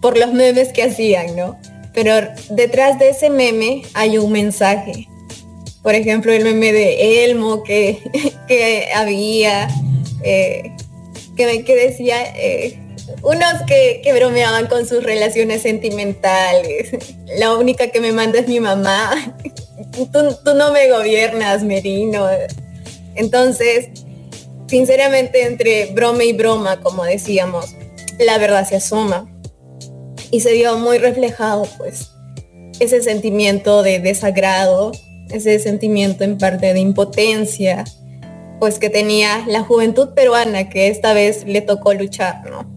[0.00, 1.58] por los memes que hacían, ¿no?
[1.94, 2.12] Pero
[2.50, 5.08] detrás de ese meme hay un mensaje.
[5.82, 8.02] Por ejemplo, el meme de Elmo que,
[8.48, 9.68] que había,
[10.22, 10.72] eh,
[11.36, 12.78] que, que decía, eh,
[13.22, 16.90] unos que, que, bromeaban con sus relaciones sentimentales.
[17.38, 19.36] La única que me manda es mi mamá.
[20.12, 22.26] Tú, tú no me gobiernas, Merino.
[23.14, 23.90] Entonces,
[24.66, 27.66] sinceramente, entre broma y broma, como decíamos,
[28.18, 29.28] la verdad se asoma.
[30.34, 32.10] Y se vio muy reflejado, pues,
[32.80, 34.90] ese sentimiento de desagrado,
[35.30, 37.84] ese sentimiento en parte de impotencia,
[38.58, 42.68] pues que tenía la juventud peruana que esta vez le tocó luchar, ¿no?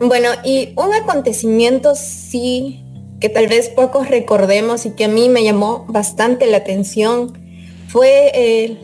[0.00, 2.86] Bueno, y un acontecimiento sí
[3.20, 7.38] que tal vez pocos recordemos y que a mí me llamó bastante la atención
[7.88, 8.78] fue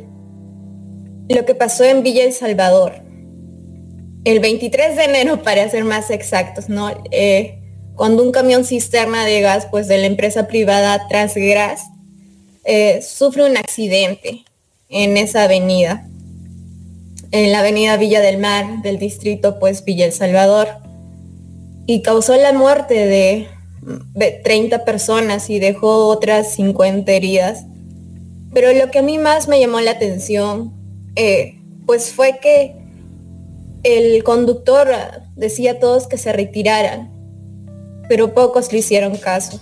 [1.30, 3.07] lo que pasó en Villa El Salvador.
[4.28, 6.90] El 23 de enero, para ser más exactos, ¿no?
[7.12, 7.62] Eh,
[7.94, 11.84] cuando un camión cisterna de gas, pues de la empresa privada Transgras,
[12.64, 14.44] eh, sufre un accidente
[14.90, 16.06] en esa avenida,
[17.30, 20.68] en la avenida Villa del Mar del distrito, pues Villa El Salvador
[21.86, 23.48] y causó la muerte de,
[24.44, 27.64] 30 personas y dejó otras 50 heridas.
[28.52, 30.74] Pero lo que a mí más me llamó la atención,
[31.16, 32.77] eh, pues fue que
[33.96, 34.88] el conductor
[35.36, 37.10] decía a todos que se retiraran,
[38.08, 39.60] pero pocos le hicieron caso.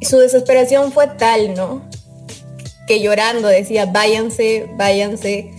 [0.00, 1.82] Y su desesperación fue tal, ¿no?
[2.86, 5.50] Que llorando decía, váyanse, váyanse.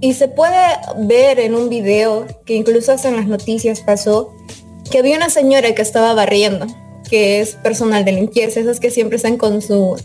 [0.00, 4.34] Y se puede ver en un video que incluso hasta en las noticias pasó
[4.90, 6.66] que había una señora que estaba barriendo,
[7.08, 9.96] que es personal de limpieza, esas que siempre están con su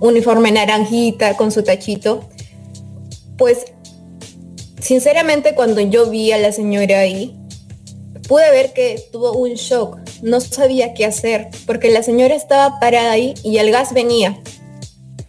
[0.00, 2.28] uniforme naranjita, con su tachito.
[3.36, 3.66] Pues
[4.84, 7.34] sinceramente cuando yo vi a la señora ahí,
[8.28, 13.12] pude ver que tuvo un shock, no sabía qué hacer, porque la señora estaba parada
[13.12, 14.38] ahí y el gas venía.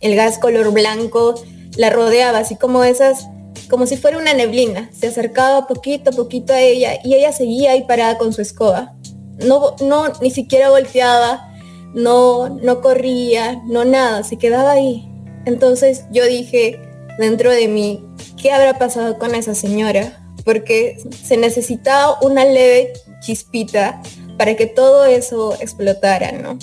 [0.02, 1.36] El gas color blanco
[1.78, 3.28] la rodeaba, así como esas
[3.70, 4.89] como si fuera una neblina.
[4.94, 8.94] Se acercaba poquito a poquito a ella y ella seguía ahí parada con su escoba.
[9.39, 11.50] No, no, ni siquiera volteaba,
[11.94, 15.10] no, no corría, no nada, se quedaba ahí.
[15.46, 16.80] Entonces yo dije
[17.18, 18.05] dentro de mí,
[18.41, 20.21] ¿qué habrá pasado con esa señora?
[20.43, 24.01] Porque se necesitaba una leve chispita
[24.38, 26.58] para que todo eso explotara, ¿no?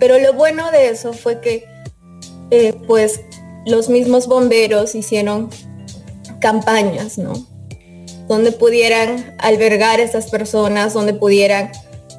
[0.00, 1.64] Pero lo bueno de eso fue que
[2.50, 3.20] eh, pues
[3.66, 5.50] los mismos bomberos hicieron
[6.40, 7.32] campañas, ¿no?
[8.28, 11.70] Donde pudieran albergar a estas personas, donde pudieran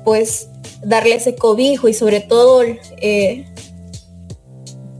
[0.03, 0.49] pues
[0.83, 3.45] darle ese cobijo y sobre todo eh,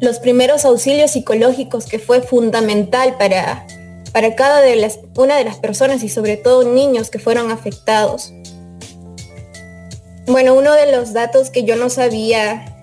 [0.01, 3.65] los primeros auxilios psicológicos que fue fundamental para,
[4.11, 8.33] para cada de las, una de las personas y sobre todo niños que fueron afectados.
[10.27, 12.79] Bueno, uno de los datos que yo no sabía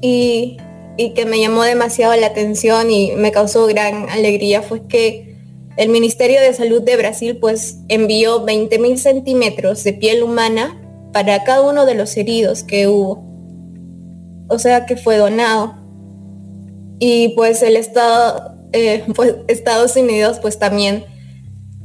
[0.00, 0.58] y,
[0.96, 5.30] y que me llamó demasiado la atención y me causó gran alegría fue que
[5.76, 10.78] el Ministerio de Salud de Brasil pues envió 20.000 centímetros de piel humana
[11.12, 13.24] para cada uno de los heridos que hubo.
[14.48, 15.79] O sea que fue donado.
[17.00, 21.04] Y pues el Estado, eh, pues Estados Unidos pues también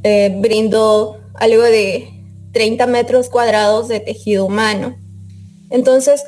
[0.04, 2.08] eh, brindó algo de
[2.52, 4.96] 30 metros cuadrados de tejido humano.
[5.70, 6.22] Entonces,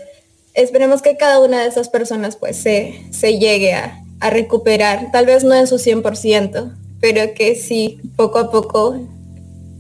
[0.55, 5.27] esperemos que cada una de esas personas pues se, se llegue a, a recuperar, tal
[5.27, 8.99] vez no en su 100%, pero que sí, poco a poco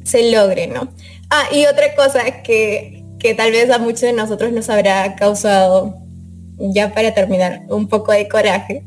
[0.04, 0.88] se logre, ¿no?
[1.30, 5.98] Ah, y otra cosa que, que tal vez a muchos de nosotros nos habrá causado,
[6.58, 8.84] ya para terminar, un poco de coraje,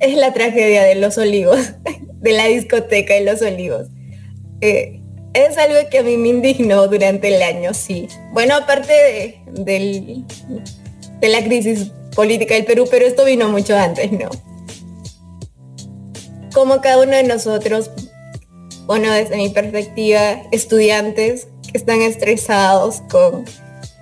[0.00, 1.74] es la tragedia de los olivos,
[2.20, 3.88] de la discoteca de los olivos.
[4.60, 5.00] Eh,
[5.32, 8.08] es algo que a mí me indignó durante el año, sí.
[8.32, 8.92] Bueno, aparte
[9.54, 10.24] de,
[11.20, 14.28] de la crisis política del Perú, pero esto vino mucho antes, ¿no?
[16.52, 17.90] como cada uno de nosotros,
[18.86, 23.44] bueno, desde mi perspectiva, estudiantes que están estresados con,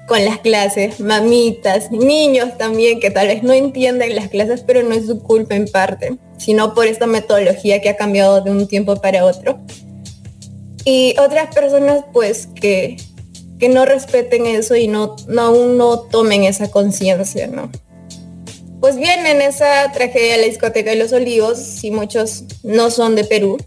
[0.09, 4.95] con las clases, mamitas, niños también que tal vez no entienden las clases, pero no
[4.95, 8.97] es su culpa en parte, sino por esta metodología que ha cambiado de un tiempo
[8.97, 9.61] para otro.
[10.85, 12.97] Y otras personas pues que,
[13.59, 17.71] que no respeten eso y no, no aún no tomen esa conciencia, ¿no?
[18.81, 23.17] Pues bien, en esa tragedia de la discoteca de los olivos, si muchos no son
[23.17, 23.59] de Perú,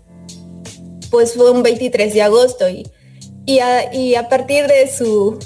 [1.09, 2.89] pues fue un 23 de agosto y,
[3.45, 3.59] y,
[4.15, 5.37] a, partir de su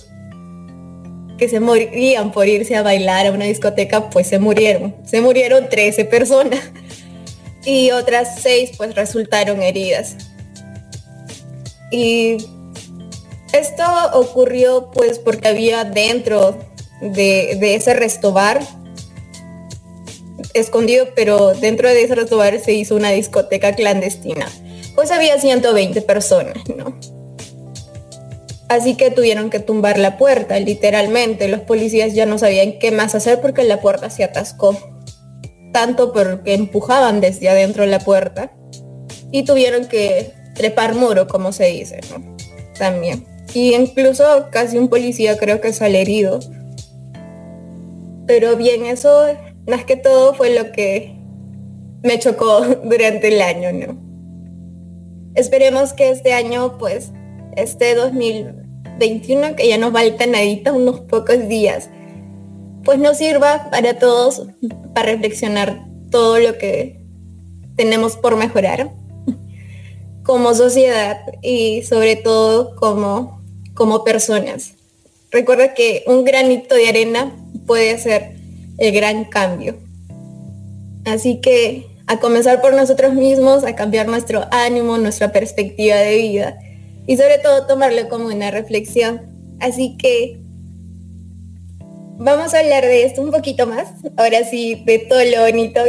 [1.38, 4.96] que se morían por irse a bailar a una discoteca, pues se murieron.
[5.06, 6.60] Se murieron 13 personas
[7.66, 10.16] y otras 6 pues resultaron heridas.
[11.92, 12.38] Y
[13.54, 13.84] esto
[14.14, 16.58] ocurrió pues porque había dentro
[17.02, 18.62] de, de ese restobar
[20.54, 24.48] escondido, pero dentro de ese restobar se hizo una discoteca clandestina.
[24.96, 26.98] Pues había 120 personas, ¿no?
[28.68, 31.48] Así que tuvieron que tumbar la puerta, literalmente.
[31.48, 34.76] Los policías ya no sabían qué más hacer porque la puerta se atascó.
[35.72, 38.52] Tanto porque empujaban desde adentro la puerta
[39.32, 42.36] y tuvieron que trepar muro, como se dice, ¿no?
[42.80, 43.26] También.
[43.54, 46.40] Y incluso casi un policía creo que sale herido.
[48.26, 49.28] Pero bien, eso
[49.68, 51.16] más que todo fue lo que
[52.04, 54.06] me chocó durante el año, ¿no?
[55.36, 57.12] Esperemos que este año, pues,
[57.56, 61.90] este 2021, que ya nos falta nadita, unos pocos días,
[62.84, 64.48] pues nos sirva para todos,
[64.94, 67.00] para reflexionar todo lo que
[67.76, 68.92] tenemos por mejorar
[70.24, 73.42] como sociedad y sobre todo como,
[73.74, 74.74] como personas.
[75.32, 77.36] Recuerda que un granito de arena
[77.66, 78.36] puede ser
[78.78, 79.76] el gran cambio.
[81.06, 86.60] Así que a comenzar por nosotros mismos, a cambiar nuestro ánimo, nuestra perspectiva de vida
[87.08, 89.22] y sobre todo tomarlo como una reflexión.
[89.60, 90.40] Así que
[92.18, 93.88] vamos a hablar de esto un poquito más.
[94.18, 95.82] Ahora sí, de todo lo bonito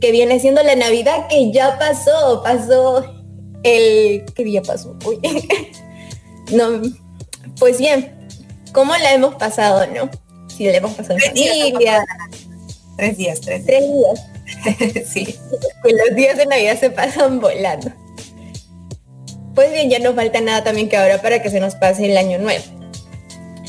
[0.00, 3.04] que viene siendo la Navidad que ya pasó, pasó
[3.62, 4.24] el...
[4.34, 4.96] ¿Qué día pasó?
[5.06, 5.18] Uy.
[6.52, 6.82] no,
[7.58, 8.12] pues bien,
[8.72, 10.10] ¿cómo la hemos pasado, no?
[10.48, 12.04] Si la hemos pasado en familia.
[12.96, 15.06] Tres días, tres, Tres días.
[15.08, 15.36] sí.
[15.82, 17.92] Pues los días de Navidad se pasan volando.
[19.54, 22.16] Pues bien, ya no falta nada también que ahora para que se nos pase el
[22.16, 22.64] año nuevo.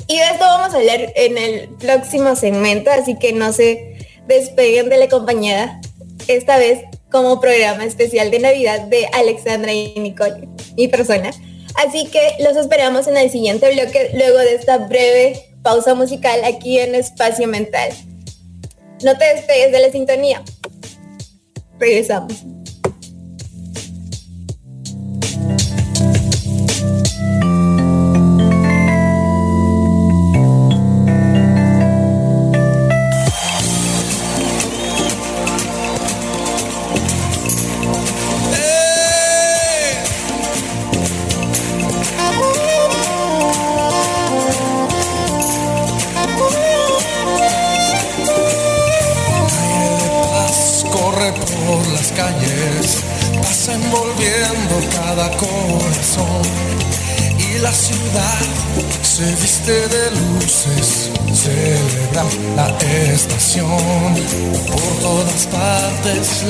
[0.08, 4.90] Y de esto vamos a hablar en el próximo segmento, así que no se despeguen
[4.90, 5.82] de la compañía,
[6.28, 11.32] esta vez como programa especial de Navidad de Alexandra y Nicole, mi persona.
[11.76, 16.80] Así que los esperamos en el siguiente bloque, luego de esta breve pausa musical aquí
[16.80, 17.90] en Espacio Mental.
[19.04, 20.44] No te despegues de la sintonía.
[21.80, 22.55] Regresamos.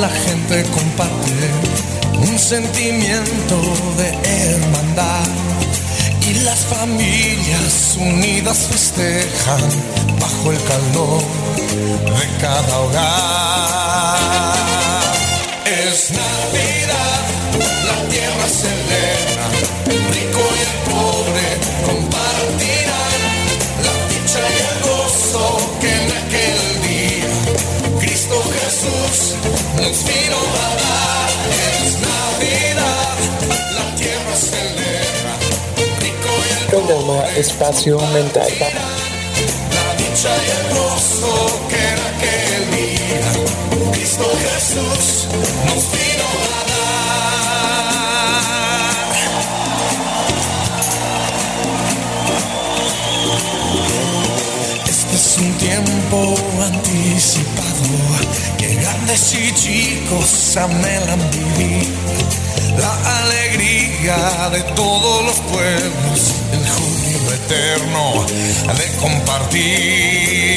[0.05, 1.31] La gente comparte
[2.29, 3.57] un sentimiento
[3.97, 5.27] de hermandad.
[6.21, 9.63] Y las familias unidas festejan
[10.19, 11.23] bajo el calor
[12.19, 14.17] de cada hogar.
[15.65, 17.23] Es Navidad,
[17.87, 19.44] la tierra celebra,
[36.85, 38.47] Programa Espacio Mental.
[38.59, 38.69] la
[39.95, 41.33] dicha y el gozo
[41.67, 43.29] que en aquel día
[43.91, 45.05] Cristo Jesús
[45.65, 46.85] nos vino a dar.
[54.87, 57.95] Este es un tiempo anticipado
[58.59, 61.87] que grandes y chicos anhelan vivir
[62.77, 63.54] la alegría
[64.05, 68.23] de todos los pueblos, el júbilo eterno
[68.77, 70.54] de compartir.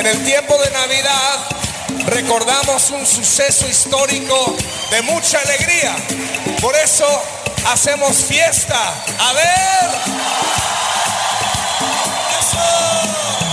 [0.00, 1.46] En el tiempo de Navidad
[2.06, 4.56] recordamos un suceso histórico
[4.90, 5.94] de mucha alegría.
[6.62, 7.04] Por eso
[7.70, 8.94] hacemos fiesta.
[9.18, 9.90] A ver.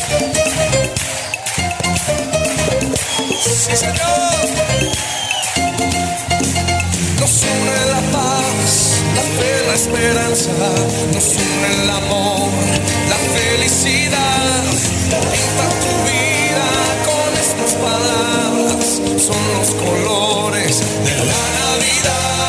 [3.42, 4.09] Sí, señor.
[9.80, 10.50] Esperanza,
[11.14, 12.50] nos une el amor,
[13.08, 14.62] la felicidad.
[15.32, 16.68] Pinta tu vida
[17.08, 22.39] con estas palabras, son los colores de la Navidad.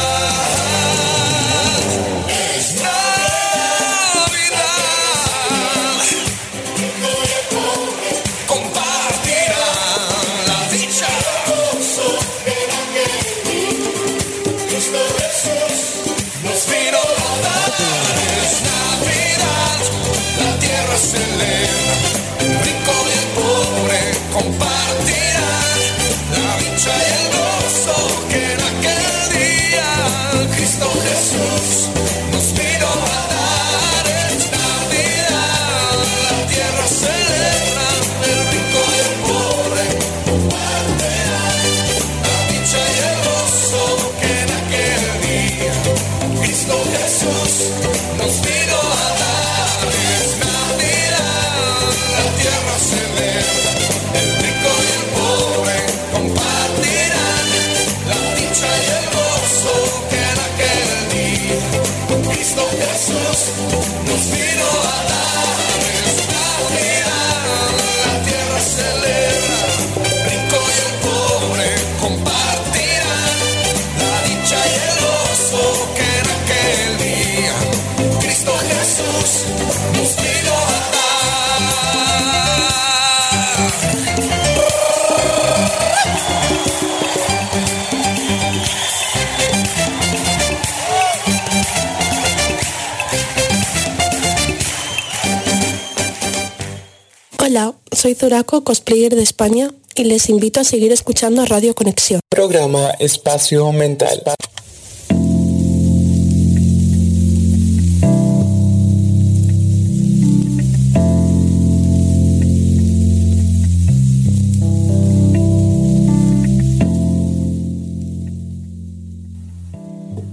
[98.02, 102.20] Soy Zuraco, cosplayer de España, y les invito a seguir escuchando Radio Conexión.
[102.30, 104.24] Programa Espacio Mental.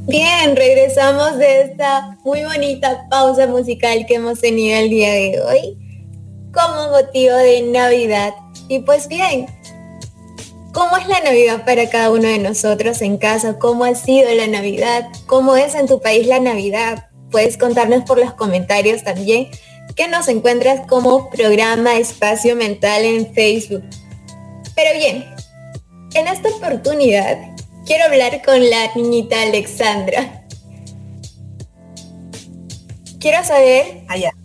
[0.06, 5.88] Bien, regresamos de esta muy bonita pausa musical que hemos tenido el día de hoy
[6.53, 8.34] como motivo de Navidad.
[8.68, 9.46] Y pues bien,
[10.72, 13.59] ¿cómo es la Navidad para cada uno de nosotros en casa?
[13.59, 15.09] ¿Cómo ha sido la Navidad?
[15.26, 17.07] ¿Cómo es en tu país la Navidad?
[17.30, 19.49] Puedes contarnos por los comentarios también
[19.96, 23.82] que nos encuentras como programa Espacio Mental en Facebook.
[24.76, 25.24] Pero bien,
[26.14, 27.36] en esta oportunidad
[27.84, 30.44] quiero hablar con la niñita Alexandra.
[33.18, 34.38] Quiero saber, Allá.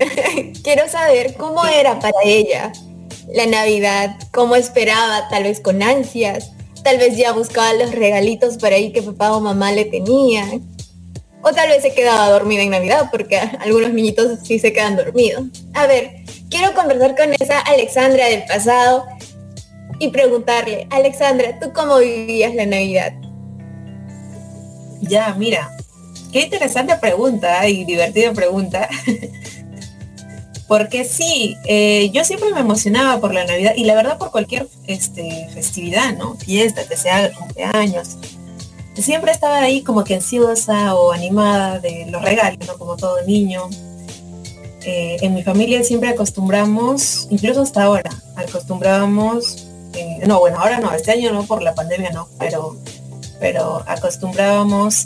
[0.62, 2.72] quiero saber cómo era para ella
[3.32, 8.72] la Navidad, cómo esperaba, tal vez con ansias, tal vez ya buscaba los regalitos por
[8.72, 10.62] ahí que papá o mamá le tenían.
[11.42, 15.44] O tal vez se quedaba dormida en Navidad, porque algunos niñitos sí se quedan dormidos.
[15.74, 16.16] A ver,
[16.50, 19.06] quiero conversar con esa Alexandra del pasado
[19.98, 23.12] y preguntarle, Alexandra, ¿tú cómo vivías la Navidad?
[25.00, 25.70] Ya, mira,
[26.30, 28.88] qué interesante pregunta y divertida pregunta.
[30.70, 34.68] Porque sí, eh, yo siempre me emocionaba por la Navidad y la verdad por cualquier
[34.86, 36.36] este, festividad, ¿no?
[36.36, 38.18] Fiesta, que sea cumpleaños.
[38.94, 42.78] Siempre estaba ahí como que ansiosa o animada de los regalos, ¿no?
[42.78, 43.68] Como todo niño.
[44.84, 50.92] Eh, en mi familia siempre acostumbramos, incluso hasta ahora, acostumbrábamos, eh, no, bueno, ahora no,
[50.92, 52.76] este año no, por la pandemia no, pero,
[53.40, 55.04] pero acostumbrábamos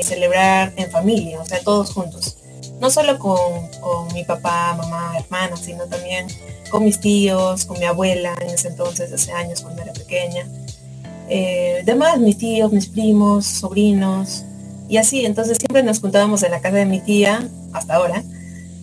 [0.00, 2.37] celebrar en familia, o sea, todos juntos
[2.80, 3.38] no solo con,
[3.80, 6.26] con, mi papá, mamá, hermanos, sino también
[6.70, 10.46] con mis tíos, con mi abuela en ese entonces, hace años cuando era pequeña.
[11.28, 14.44] Eh, demás, mis tíos, mis primos, sobrinos,
[14.88, 18.22] y así, entonces siempre nos juntábamos en la casa de mi tía, hasta ahora,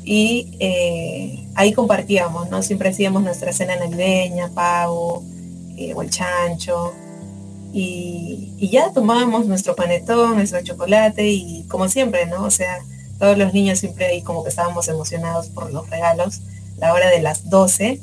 [0.04, 2.62] y eh, ahí compartíamos, ¿no?
[2.62, 5.24] Siempre hacíamos nuestra cena navideña, pavo,
[5.78, 6.94] eh, o el chancho,
[7.74, 12.44] y, y ya tomábamos nuestro panetón, nuestro chocolate, y como siempre, ¿no?
[12.44, 12.84] O sea,
[13.20, 16.42] todos los niños siempre ahí como que estábamos emocionados por los regalos,
[16.78, 18.00] la hora de las 12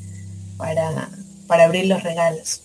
[0.57, 1.09] para,
[1.47, 2.63] para abrir los regalos.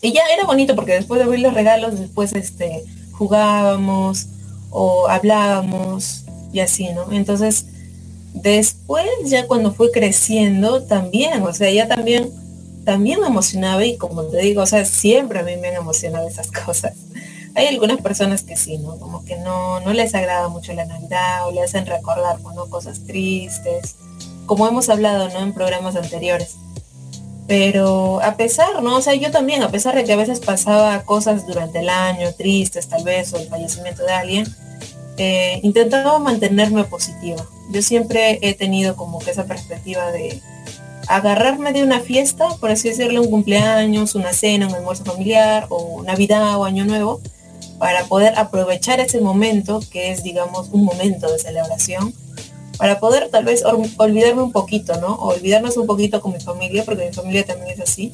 [0.00, 4.26] Y ya era bonito porque después de abrir los regalos, después este, jugábamos
[4.70, 7.10] o hablábamos y así, ¿no?
[7.12, 7.66] Entonces,
[8.34, 12.30] Después, ya cuando fui creciendo, también, o sea, ya también,
[12.84, 16.26] también me emocionaba y como te digo, o sea, siempre a mí me han emocionado
[16.26, 16.94] esas cosas.
[17.54, 18.98] Hay algunas personas que sí, ¿no?
[18.98, 23.04] Como que no, no les agrada mucho la Navidad o le hacen recordar, bueno, cosas
[23.04, 23.96] tristes,
[24.46, 25.40] como hemos hablado, ¿no?
[25.40, 26.56] En programas anteriores.
[27.46, 28.96] Pero a pesar, ¿no?
[28.96, 32.32] O sea, yo también, a pesar de que a veces pasaba cosas durante el año,
[32.34, 34.56] tristes tal vez, o el fallecimiento de alguien,
[35.18, 37.44] eh, intentaba mantenerme positiva.
[37.70, 40.40] Yo siempre he tenido como que esa perspectiva de
[41.08, 46.02] agarrarme de una fiesta, por así decirlo, un cumpleaños, una cena, un almuerzo familiar, o
[46.02, 47.20] Navidad o Año Nuevo,
[47.82, 52.14] para poder aprovechar ese momento, que es, digamos, un momento de celebración,
[52.78, 55.16] para poder tal vez olvidarme un poquito, ¿no?
[55.16, 58.12] Olvidarnos un poquito con mi familia, porque mi familia también es así.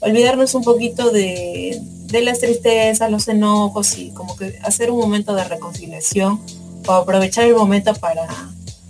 [0.00, 5.34] Olvidarnos un poquito de, de las tristezas, los enojos y como que hacer un momento
[5.34, 6.40] de reconciliación
[6.86, 8.26] o aprovechar el momento para,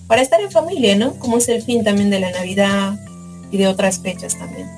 [0.06, 1.14] para estar en familia, ¿no?
[1.14, 2.96] Como es el fin también de la Navidad
[3.50, 4.70] y de otras fechas también.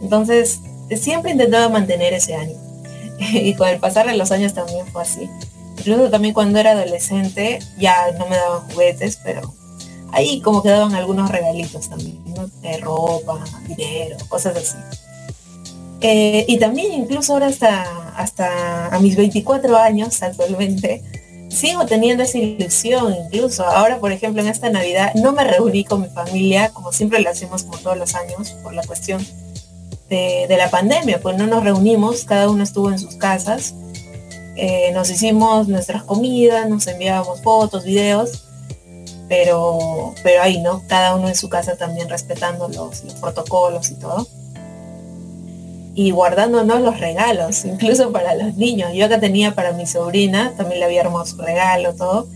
[0.00, 0.60] Entonces,
[0.96, 2.67] siempre intentaba mantener ese ánimo.
[3.32, 5.28] y con el pasar de los años también fue así.
[5.78, 9.54] Incluso también cuando era adolescente ya no me daban juguetes, pero
[10.12, 12.22] ahí como que daban algunos regalitos también,
[12.62, 14.76] De ropa, dinero, cosas así.
[16.00, 21.02] Eh, y también incluso ahora hasta, hasta a mis 24 años actualmente,
[21.48, 23.64] sigo teniendo esa ilusión incluso.
[23.64, 27.30] Ahora, por ejemplo, en esta Navidad no me reuní con mi familia, como siempre lo
[27.30, 29.24] hacemos como todos los años, por la cuestión
[30.08, 33.74] de, la pandemia, pues no nos reunimos, cada uno estuvo en sus casas,
[34.56, 38.44] eh, nos hicimos nuestras comidas, nos enviábamos fotos, videos,
[39.28, 40.82] pero, pero ahí, ¿no?
[40.88, 44.26] Cada uno en su casa también respetando los, protocolos y todo.
[45.94, 48.92] Y guardándonos los regalos, incluso para los niños.
[48.94, 52.26] Yo acá tenía para mi sobrina, también le había armado su regalo, todo,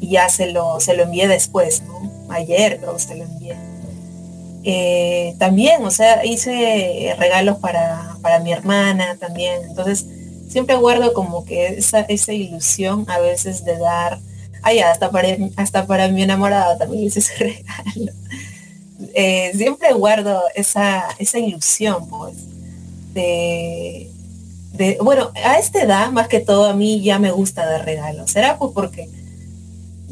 [0.00, 2.12] y ya se lo, se lo envié después, ¿no?
[2.28, 3.71] Ayer creo se lo envié.
[4.64, 9.62] Eh, también, o sea, hice regalos para, para mi hermana también.
[9.68, 10.06] Entonces,
[10.48, 14.20] siempre guardo como que esa, esa ilusión a veces de dar
[14.62, 18.12] Ay, hasta para, hasta para mi enamorado también hice ese regalo.
[19.14, 22.34] Eh, siempre guardo esa, esa ilusión, pues,
[23.12, 24.08] de,
[24.72, 28.30] de, bueno, a esta edad, más que todo, a mí ya me gusta dar regalos.
[28.30, 29.08] ¿Será pues porque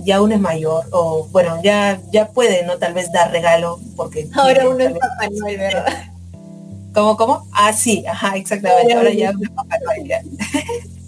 [0.04, 2.78] ya uno es mayor o, bueno, ya, ya puede, ¿no?
[2.78, 4.28] Tal vez dar regalo porque...
[4.34, 6.04] Ahora uno es Papá Noel, ¿verdad?
[6.94, 7.46] ¿Cómo, cómo?
[7.52, 8.94] Ah, sí, ajá, exactamente.
[8.94, 10.10] Ahora ya uno es Papá Noel.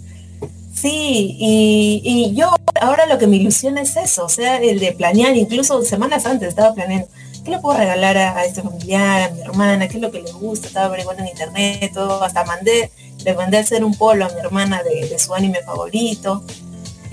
[0.83, 5.33] Sí, y, yo ahora lo que me ilusiona es eso, o sea, el de planear,
[5.37, 7.07] incluso semanas antes estaba planeando,
[7.45, 9.87] ¿qué le puedo regalar a, este familiar, a mi hermana?
[9.87, 10.67] ¿Qué es lo que le gusta?
[10.67, 12.91] Estaba averiguando en internet, todo, hasta mandé,
[13.23, 16.43] le mandé a hacer un polo a mi hermana de, su anime favorito,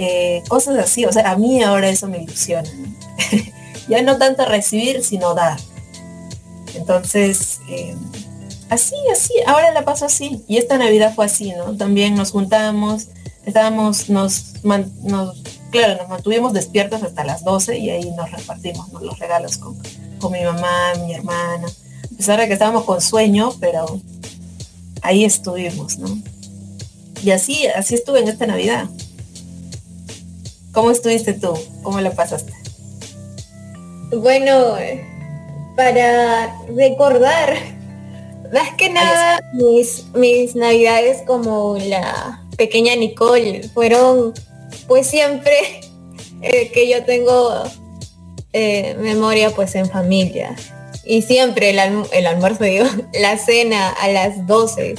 [0.02, 2.70] eh, cosas así, o sea, a mí ahora eso me ilusiona.
[3.88, 5.60] ya no tanto recibir, sino dar.
[6.74, 7.94] Entonces, eh,
[8.70, 10.42] así, así, ahora la paso así.
[10.48, 11.76] Y esta Navidad fue así, ¿no?
[11.76, 13.08] También nos juntamos,
[13.44, 14.54] estábamos, nos,
[15.70, 19.76] claro, nos mantuvimos despiertos hasta las 12 y ahí nos repartimos los regalos con,
[20.18, 21.68] con mi mamá, mi hermana.
[21.68, 24.00] A pesar de que estábamos con sueño, pero
[25.02, 26.18] ahí estuvimos, ¿no?
[27.22, 28.88] Y así, así estuve en esta Navidad.
[30.72, 31.52] ¿Cómo estuviste tú?
[31.82, 32.52] ¿Cómo la pasaste?
[34.12, 34.76] Bueno,
[35.76, 37.56] para recordar,
[38.52, 44.34] más que nada mis, mis navidades como la pequeña Nicole fueron
[44.86, 45.54] pues siempre
[46.42, 47.64] eh, que yo tengo
[48.52, 50.56] eh, memoria pues en familia.
[51.04, 54.94] Y siempre el, almuerzo, digo, la cena a las 12.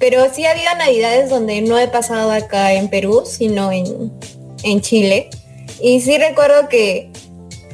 [0.00, 4.10] Pero sí ha habido navidades donde no he pasado acá en Perú, sino en,
[4.64, 5.30] en Chile.
[5.80, 7.10] Y sí recuerdo que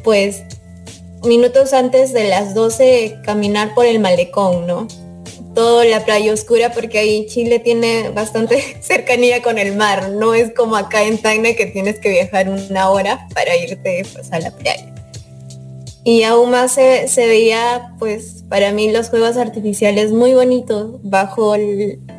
[0.04, 0.42] pues
[1.22, 4.86] minutos antes de las 12 caminar por el malecón, ¿no?
[5.56, 10.10] toda la playa oscura porque ahí Chile tiene bastante cercanía con el mar.
[10.10, 14.30] No es como acá en Tacna que tienes que viajar una hora para irte pues,
[14.32, 14.95] a la playa.
[16.06, 21.56] Y aún más se, veía, pues, para mí los juegos artificiales muy bonitos bajo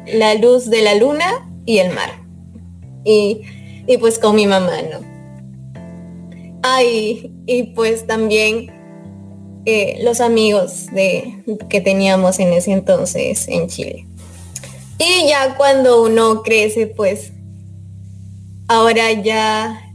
[0.07, 2.09] la luz de la luna y el mar.
[3.05, 3.43] Y,
[3.87, 4.99] y pues con mi mamá, ¿no?
[6.63, 8.69] Ay, y pues también
[9.63, 14.05] eh, los amigos de, que teníamos en ese entonces en Chile.
[14.99, 17.31] Y ya cuando uno crece, pues
[18.67, 19.86] ahora ya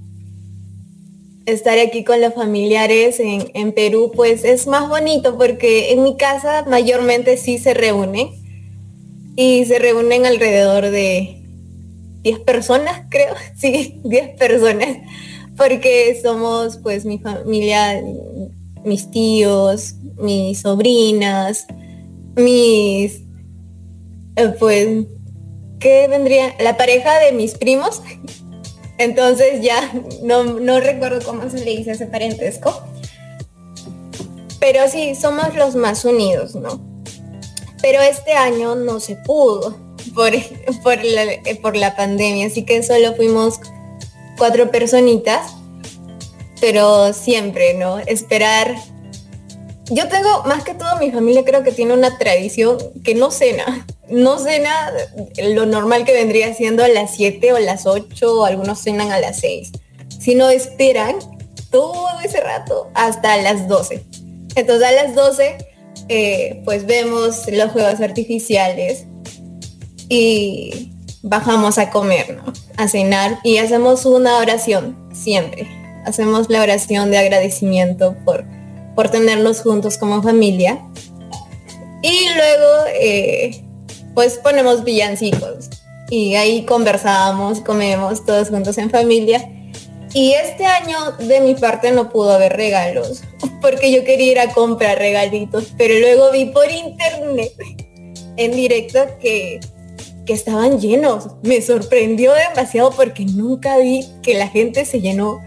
[1.47, 6.17] estar aquí con los familiares en, en, Perú, pues es más bonito porque en mi
[6.17, 8.29] casa mayormente sí se reúnen
[9.37, 11.43] y se reúnen alrededor de
[12.23, 14.99] 10 personas, creo, sí, 10 personas
[15.57, 18.03] porque somos pues mi familia,
[18.85, 21.67] mis tíos, mis sobrinas,
[22.37, 23.23] mis,
[24.37, 25.07] eh, pues,
[25.79, 26.55] ¿qué vendría?
[26.61, 28.03] La pareja de mis primos.
[28.99, 32.83] Entonces ya no, no recuerdo cómo se le dice ese parentesco.
[34.61, 36.81] Pero sí, somos los más unidos, ¿no?
[37.81, 39.77] Pero este año no se pudo
[40.15, 40.33] por,
[40.83, 41.25] por, la,
[41.61, 43.59] por la pandemia, así que solo fuimos
[44.39, 45.55] cuatro personitas,
[46.61, 47.99] pero siempre, ¿no?
[47.99, 48.77] Esperar.
[49.91, 53.87] Yo tengo, más que todo mi familia creo que tiene una tradición que no cena.
[54.09, 54.93] No cena
[55.43, 59.21] lo normal que vendría siendo a las 7 o las 8, o algunos cenan a
[59.21, 59.73] las 6,
[60.21, 61.17] sino esperan
[61.71, 64.05] todo ese rato hasta las 12.
[64.55, 65.57] Entonces a las 12
[66.09, 69.07] eh, pues vemos los juegos artificiales
[70.09, 72.53] y bajamos a comer, ¿no?
[72.77, 75.69] A cenar y hacemos una oración siempre.
[76.05, 78.45] Hacemos la oración de agradecimiento por,
[78.95, 80.81] por tenernos juntos como familia.
[82.03, 83.65] Y luego eh,
[84.15, 85.71] pues ponemos villancicos
[86.11, 89.49] y ahí conversamos, comemos todos juntos en familia
[90.15, 93.23] y este año de mi parte no pudo haber regalos,
[93.63, 97.53] porque yo quería ir a comprar regalitos, pero luego vi por internet
[98.37, 99.61] en directo que,
[100.27, 101.29] que estaban llenos.
[101.43, 105.41] Me sorprendió demasiado porque nunca vi que la gente se llenó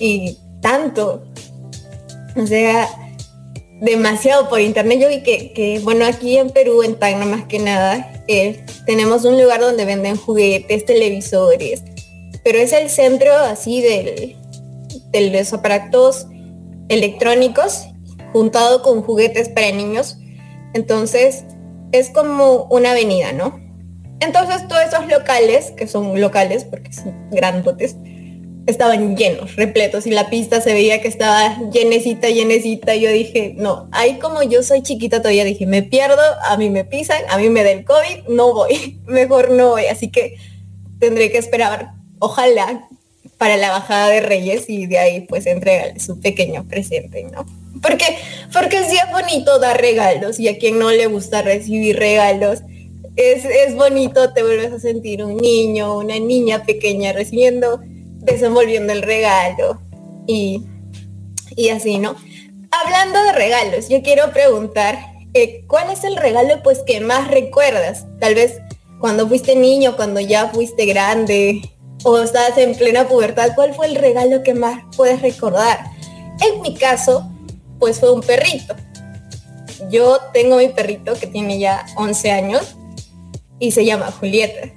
[0.00, 1.22] y tanto.
[2.36, 2.88] O sea,
[3.80, 4.98] demasiado por internet.
[5.00, 9.40] Yo vi que, bueno, aquí en Perú, en Tacna más que nada, eh, tenemos un
[9.40, 11.82] lugar donde venden juguetes, televisores,
[12.44, 14.36] pero es el centro así del,
[15.10, 16.26] de los aparatos
[16.88, 17.86] electrónicos
[18.32, 20.18] juntado con juguetes para niños.
[20.74, 21.44] Entonces
[21.92, 23.60] es como una avenida, ¿no?
[24.20, 27.96] Entonces todos esos locales, que son locales porque son grandotes,
[28.68, 32.94] estaban llenos, repletos y la pista se veía que estaba llenecita, llenecita.
[32.96, 36.84] Yo dije, no, ahí como yo soy chiquita todavía dije, me pierdo, a mí me
[36.84, 39.86] pisan, a mí me da el COVID, no voy, mejor no voy.
[39.86, 40.36] Así que
[41.00, 42.86] tendré que esperar ojalá
[43.38, 47.46] para la bajada de Reyes y de ahí pues entregarle su pequeño presente, ¿no?
[47.80, 48.04] Porque,
[48.52, 52.60] porque sí es bonito dar regalos y a quien no le gusta recibir regalos,
[53.16, 57.80] es, es bonito, te vuelves a sentir un niño, una niña pequeña recibiendo,
[58.32, 59.80] desenvolviendo el regalo
[60.26, 60.64] y,
[61.56, 62.16] y así, ¿no?
[62.70, 64.98] Hablando de regalos, yo quiero preguntar,
[65.34, 68.06] eh, ¿cuál es el regalo pues que más recuerdas?
[68.20, 68.60] Tal vez
[69.00, 71.62] cuando fuiste niño, cuando ya fuiste grande,
[72.04, 75.78] o estás en plena pubertad, ¿cuál fue el regalo que más puedes recordar?
[76.40, 77.28] En mi caso,
[77.78, 78.74] pues fue un perrito.
[79.90, 82.76] Yo tengo mi perrito que tiene ya 11 años
[83.58, 84.68] y se llama Julieta.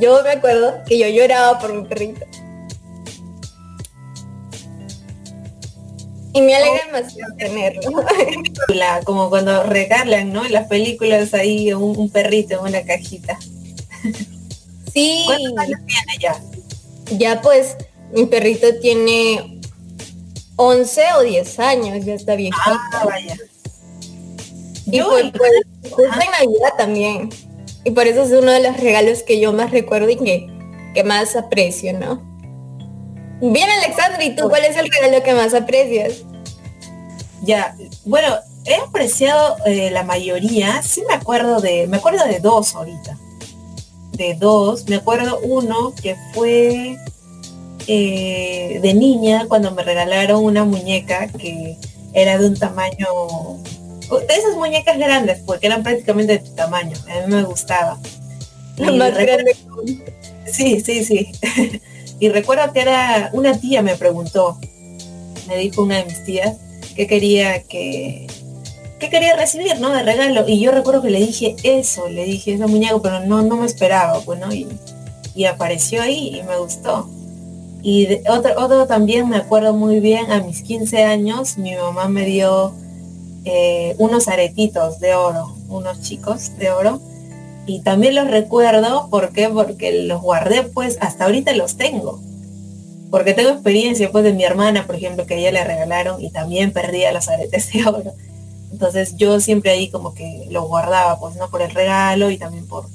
[0.00, 2.26] Yo me acuerdo que yo lloraba por mi perrito.
[6.38, 6.86] Y me alegra oh.
[6.86, 7.82] demasiado tenerlo.
[9.04, 10.46] como cuando regalan, ¿no?
[10.46, 13.36] En las películas ahí un, un perrito en una cajita.
[14.92, 15.24] Sí.
[15.26, 16.40] ¿Cuántos años tiene ya?
[17.16, 17.76] Ya pues,
[18.12, 19.60] mi perrito tiene
[20.54, 22.52] 11 o 10 años, ya está bien.
[22.64, 23.36] Ah, vaya.
[24.86, 25.52] Y fue, pues,
[25.98, 27.30] en Navidad también.
[27.82, 30.46] Y por eso es uno de los regalos que yo más recuerdo y que,
[30.94, 32.22] que más aprecio, ¿no?
[33.40, 36.24] Bien, Alexandra, ¿y tú cuál es el regalo que más aprecias?
[37.42, 38.34] Ya, bueno,
[38.64, 43.16] he apreciado eh, la mayoría, sí me acuerdo de, me acuerdo de dos ahorita
[44.18, 44.86] de dos.
[44.88, 46.98] Me acuerdo uno que fue
[47.86, 51.78] eh, de niña cuando me regalaron una muñeca que
[52.12, 53.06] era de un tamaño
[54.10, 56.96] de esas muñecas grandes, porque eran prácticamente de tu tamaño.
[57.08, 57.98] A mí me gustaba.
[58.76, 59.56] La más grande.
[60.50, 61.32] Sí, sí, sí.
[62.20, 64.58] y recuerdo que era una tía me preguntó,
[65.46, 66.56] me dijo una de mis tías
[66.98, 68.26] que quería que
[68.98, 69.90] ¿qué quería recibir, no?
[69.90, 70.48] De regalo.
[70.48, 73.66] Y yo recuerdo que le dije eso, le dije ese muñeco, pero no, no me
[73.66, 74.66] esperaba, bueno, y,
[75.36, 77.08] y apareció ahí y me gustó.
[77.82, 82.08] Y de, otro, otro también me acuerdo muy bien, a mis 15 años, mi mamá
[82.08, 82.74] me dio
[83.44, 87.00] eh, unos aretitos de oro, unos chicos de oro.
[87.64, 89.48] Y también los recuerdo, ¿por qué?
[89.48, 92.20] Porque los guardé, pues hasta ahorita los tengo.
[93.10, 96.72] Porque tengo experiencia pues de mi hermana, por ejemplo, que ella le regalaron y también
[96.72, 98.12] perdía los aretes de oro.
[98.70, 101.48] Entonces yo siempre ahí como que lo guardaba, pues, ¿no?
[101.50, 102.86] Por el regalo y también por,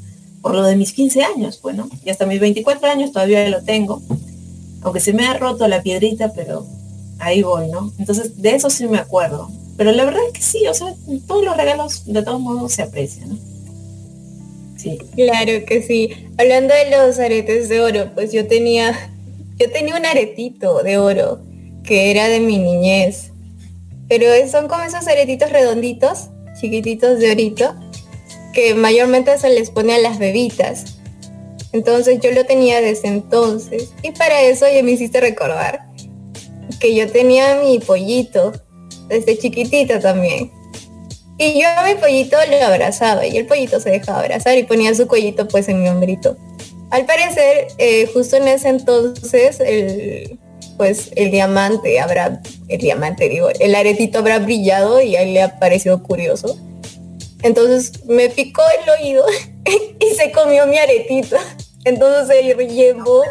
[0.41, 4.01] por lo de mis 15 años, pues, y hasta mis 24 años todavía lo tengo.
[4.84, 6.66] Aunque se me ha roto la piedrita, pero
[7.20, 7.91] ahí voy, ¿no?
[7.97, 9.49] Entonces de eso sí me acuerdo.
[9.78, 10.93] Pero la verdad es que sí, o sea,
[11.28, 13.38] todos los regalos de todos modos se aprecian, ¿no?
[14.78, 14.99] Sí.
[15.16, 16.09] Claro que sí.
[16.38, 19.12] Hablando de los aretes de oro, pues yo tenía
[19.58, 21.39] yo tenía un aretito de oro
[21.84, 23.32] que era de mi niñez.
[24.10, 26.30] Pero son como esos aretitos redonditos,
[26.60, 27.76] chiquititos de orito,
[28.54, 30.97] que mayormente se les pone a las bebitas.
[31.72, 33.91] Entonces yo lo tenía desde entonces.
[34.04, 35.88] Y para eso ya me hiciste recordar
[36.80, 38.54] que yo tenía mi pollito
[39.08, 40.51] desde chiquitita también.
[41.38, 44.93] Y yo a mi pollito lo abrazaba y el pollito se dejaba abrazar y ponía
[44.93, 46.38] su cuellito pues en mi hombrito.
[46.93, 50.37] Al parecer, eh, justo en ese entonces, el,
[50.77, 55.41] pues el diamante habrá, el diamante digo, el aretito habrá brillado y a él le
[55.41, 56.55] ha parecido curioso.
[57.41, 59.25] Entonces me picó el oído
[59.99, 61.35] y se comió mi aretito.
[61.83, 63.23] Entonces se llevó,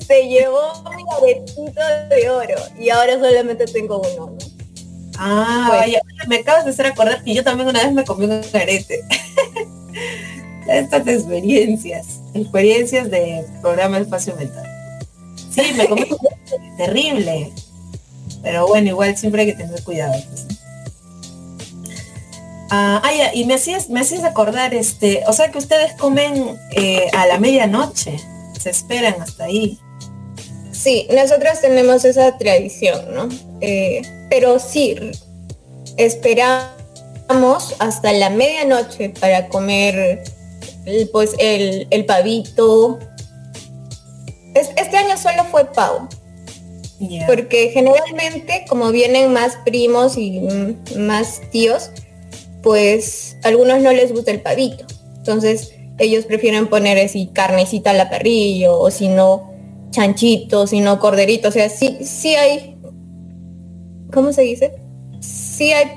[0.04, 1.80] se llevó mi aretito
[2.10, 4.36] de oro y ahora solamente tengo uno.
[5.16, 8.24] Ah, pues, vaya, me acabas de hacer acordar que yo también una vez me comí
[8.24, 9.04] un arete.
[10.68, 14.66] Estas experiencias, experiencias de programa Espacio Mental.
[15.50, 16.06] Sí, me comí
[16.76, 17.52] terrible.
[18.42, 20.14] Pero bueno, igual siempre hay que tener cuidado.
[20.28, 20.46] Pues.
[22.74, 23.02] Ah,
[23.34, 27.38] y me hacías, me hacías acordar, este, o sea que ustedes comen eh, a la
[27.38, 28.18] medianoche,
[28.58, 29.78] se esperan hasta ahí.
[30.70, 33.28] Sí, nosotros tenemos esa tradición, ¿no?
[33.60, 34.00] Eh,
[34.30, 34.96] pero sí,
[35.98, 40.24] esperamos hasta la medianoche para comer
[41.12, 42.98] pues el, pavito.
[44.54, 46.08] este año solo fue pavo.
[47.26, 50.40] Porque generalmente como vienen más primos y
[50.96, 51.90] más tíos,
[52.62, 54.84] pues a algunos no les gusta el pavito.
[55.16, 59.52] Entonces ellos prefieren poner así carnecita a la parrilla o si no
[59.90, 61.50] chanchitos, si no corderitos.
[61.50, 62.76] O sea, sí, sí hay,
[64.12, 64.72] ¿cómo se dice?
[65.20, 65.92] Sí hay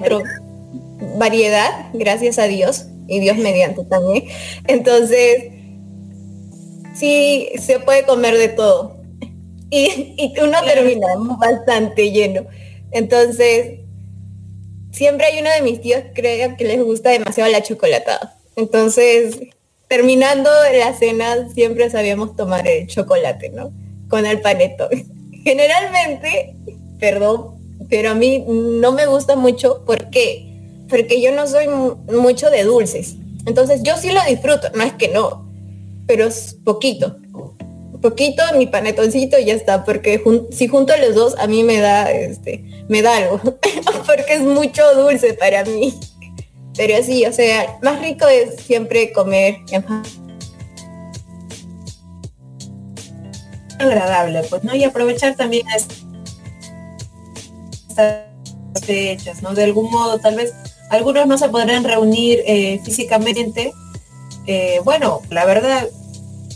[1.18, 4.26] variedad, gracias a Dios, y Dios mediante también.
[4.68, 5.52] Entonces,
[6.96, 8.98] sí se puede comer de todo.
[9.70, 12.46] Y, y uno termina bastante lleno.
[12.92, 13.80] Entonces,
[14.92, 18.38] siempre hay uno de mis tíos creo que les gusta demasiado la chocolatada.
[18.56, 19.40] Entonces,
[19.88, 23.72] terminando la cena, siempre sabíamos tomar el chocolate, ¿no?
[24.08, 24.88] Con el paneto.
[25.44, 26.56] Generalmente,
[27.00, 27.56] perdón,
[27.90, 30.55] pero a mí no me gusta mucho porque
[30.90, 33.16] porque yo no soy mucho de dulces.
[33.46, 35.50] Entonces yo sí lo disfruto, no es que no,
[36.08, 37.18] pero es poquito
[38.10, 40.22] poquito mi panetoncito y ya está, porque
[40.52, 43.40] si junto a los dos a mí me da, este, me da algo,
[44.06, 45.92] porque es mucho dulce para mí.
[46.78, 49.58] Pero sí, o sea, más rico es siempre comer
[53.80, 54.76] agradable, pues, ¿no?
[54.76, 56.04] Y aprovechar también estas
[58.86, 59.56] fechas, ¿no?
[59.56, 60.54] De algún modo, tal vez
[60.90, 63.74] algunos no se podrán reunir eh, físicamente.
[64.48, 65.88] Eh, bueno, la verdad,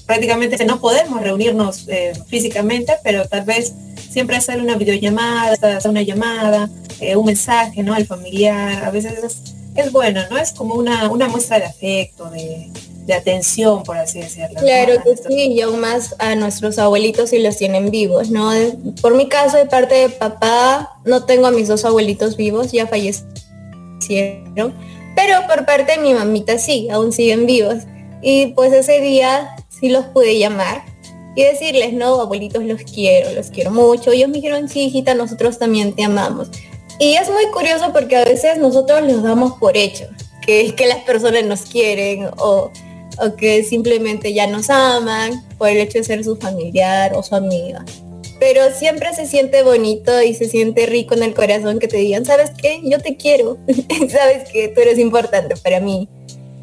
[0.05, 3.73] prácticamente no podemos reunirnos eh, físicamente, pero tal vez
[4.09, 6.69] siempre hacer una videollamada, hacer una llamada,
[7.15, 7.93] un mensaje, ¿no?
[7.93, 10.37] Al familiar, a veces es, bueno, ¿no?
[10.37, 12.69] Es como una, muestra de afecto, de,
[13.13, 14.59] atención, por así decirlo.
[14.59, 18.51] Claro que sí, y aún más a nuestros abuelitos si los tienen vivos, ¿no?
[19.01, 22.85] Por mi caso, de parte de papá, no tengo a mis dos abuelitos vivos, ya
[22.85, 23.33] fallecieron,
[25.15, 27.83] pero por parte de mi mamita sí, aún siguen vivos.
[28.21, 30.83] Y pues ese día sí los pude llamar
[31.35, 34.11] y decirles, no, abuelitos, los quiero, los quiero mucho.
[34.11, 36.49] Ellos me dijeron, sí, hijita, nosotros también te amamos.
[36.99, 40.05] Y es muy curioso porque a veces nosotros los damos por hecho,
[40.45, 42.71] que es que las personas nos quieren o,
[43.21, 47.35] o que simplemente ya nos aman por el hecho de ser su familiar o su
[47.35, 47.85] amiga.
[48.39, 52.25] Pero siempre se siente bonito y se siente rico en el corazón que te digan,
[52.25, 52.81] ¿sabes qué?
[52.83, 53.57] Yo te quiero.
[54.09, 56.07] ¿Sabes que Tú eres importante para mí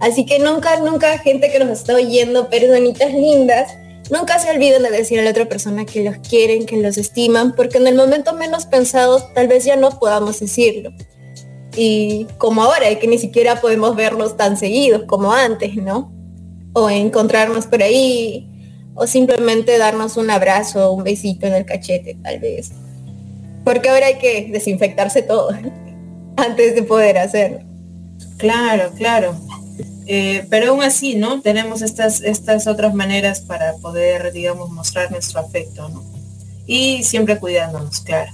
[0.01, 3.73] Así que nunca, nunca gente que nos está oyendo, personitas lindas,
[4.11, 7.55] nunca se olviden de decir a la otra persona que los quieren, que los estiman,
[7.55, 10.91] porque en el momento menos pensado tal vez ya no podamos decirlo.
[11.77, 16.13] Y como ahora, que ni siquiera podemos vernos tan seguidos como antes, ¿no?
[16.73, 18.49] O encontrarnos por ahí,
[18.97, 22.73] o simplemente darnos un abrazo, un besito en el cachete, tal vez.
[23.63, 25.51] Porque ahora hay que desinfectarse todo
[26.37, 27.61] antes de poder hacerlo.
[28.39, 29.37] Claro, claro.
[30.07, 31.41] Eh, pero aún así, ¿no?
[31.43, 36.03] Tenemos estas, estas otras maneras para poder, digamos, mostrar nuestro afecto, ¿no?
[36.67, 38.33] Y siempre cuidándonos, claro.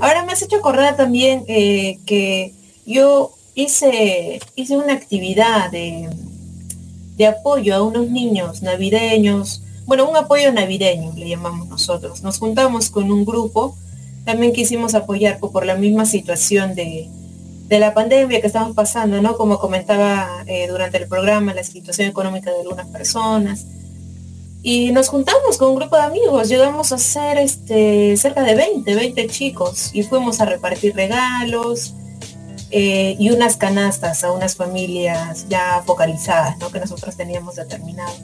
[0.00, 2.52] Ahora me has hecho acordar también eh, que
[2.86, 6.08] yo hice, hice una actividad de,
[7.16, 12.22] de apoyo a unos niños navideños, bueno, un apoyo navideño le llamamos nosotros.
[12.22, 13.76] Nos juntamos con un grupo,
[14.24, 17.10] también quisimos apoyar por la misma situación de,
[17.68, 19.36] la pandemia que estamos pasando, ¿no?
[19.36, 23.66] Como comentaba eh, durante el programa, la situación económica de algunas personas.
[24.62, 28.94] Y nos juntamos con un grupo de amigos, llegamos a ser este, cerca de 20,
[28.94, 31.94] 20 chicos y fuimos a repartir regalos
[32.70, 36.70] eh, y unas canastas a unas familias ya focalizadas, ¿no?
[36.70, 38.14] que nosotros teníamos determinado.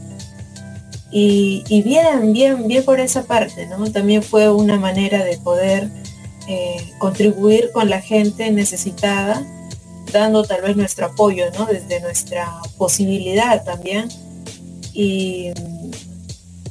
[1.12, 3.90] Y, y, bien, bien, bien por esa parte, ¿no?
[3.90, 5.90] También fue una manera de poder
[6.46, 9.44] eh, contribuir con la gente necesitada,
[10.12, 11.66] dando tal vez nuestro apoyo, ¿no?
[11.66, 14.08] Desde nuestra posibilidad también.
[14.92, 15.52] Y,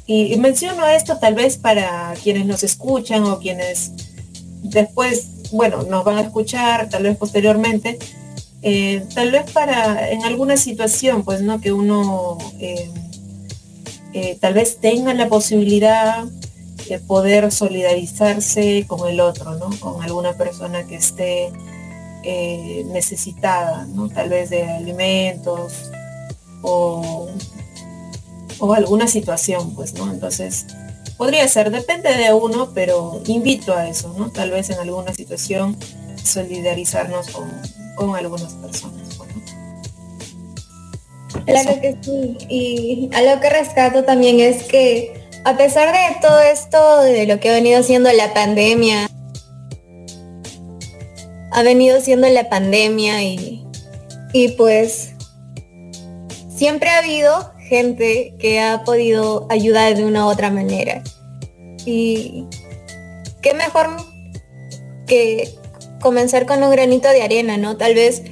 [0.06, 3.92] y, menciono esto tal vez para quienes nos escuchan o quienes
[4.62, 7.98] después, bueno, nos van a escuchar, tal vez posteriormente,
[8.62, 11.60] eh, tal vez para en alguna situación, pues, ¿no?
[11.60, 12.90] Que uno eh,
[14.40, 16.24] tal vez tenga la posibilidad
[16.98, 19.70] poder solidarizarse con el otro, ¿no?
[19.78, 21.52] Con alguna persona que esté
[22.24, 24.08] eh, necesitada, ¿no?
[24.08, 25.90] Tal vez de alimentos
[26.62, 27.28] o,
[28.58, 30.10] o alguna situación, pues, ¿no?
[30.10, 30.66] Entonces,
[31.16, 34.30] podría ser, depende de uno, pero invito a eso, ¿no?
[34.30, 35.76] Tal vez en alguna situación
[36.24, 39.09] solidarizarnos con, algunas personas.
[41.46, 45.12] Claro que sí, y algo que rescato también es que
[45.44, 49.08] a pesar de todo esto, de lo que ha venido siendo la pandemia,
[51.52, 53.64] ha venido siendo la pandemia y,
[54.32, 55.12] y pues
[56.54, 61.02] siempre ha habido gente que ha podido ayudar de una u otra manera.
[61.86, 62.44] Y
[63.40, 63.96] qué mejor
[65.06, 65.48] que
[66.00, 67.76] comenzar con un granito de arena, ¿no?
[67.76, 68.22] Tal vez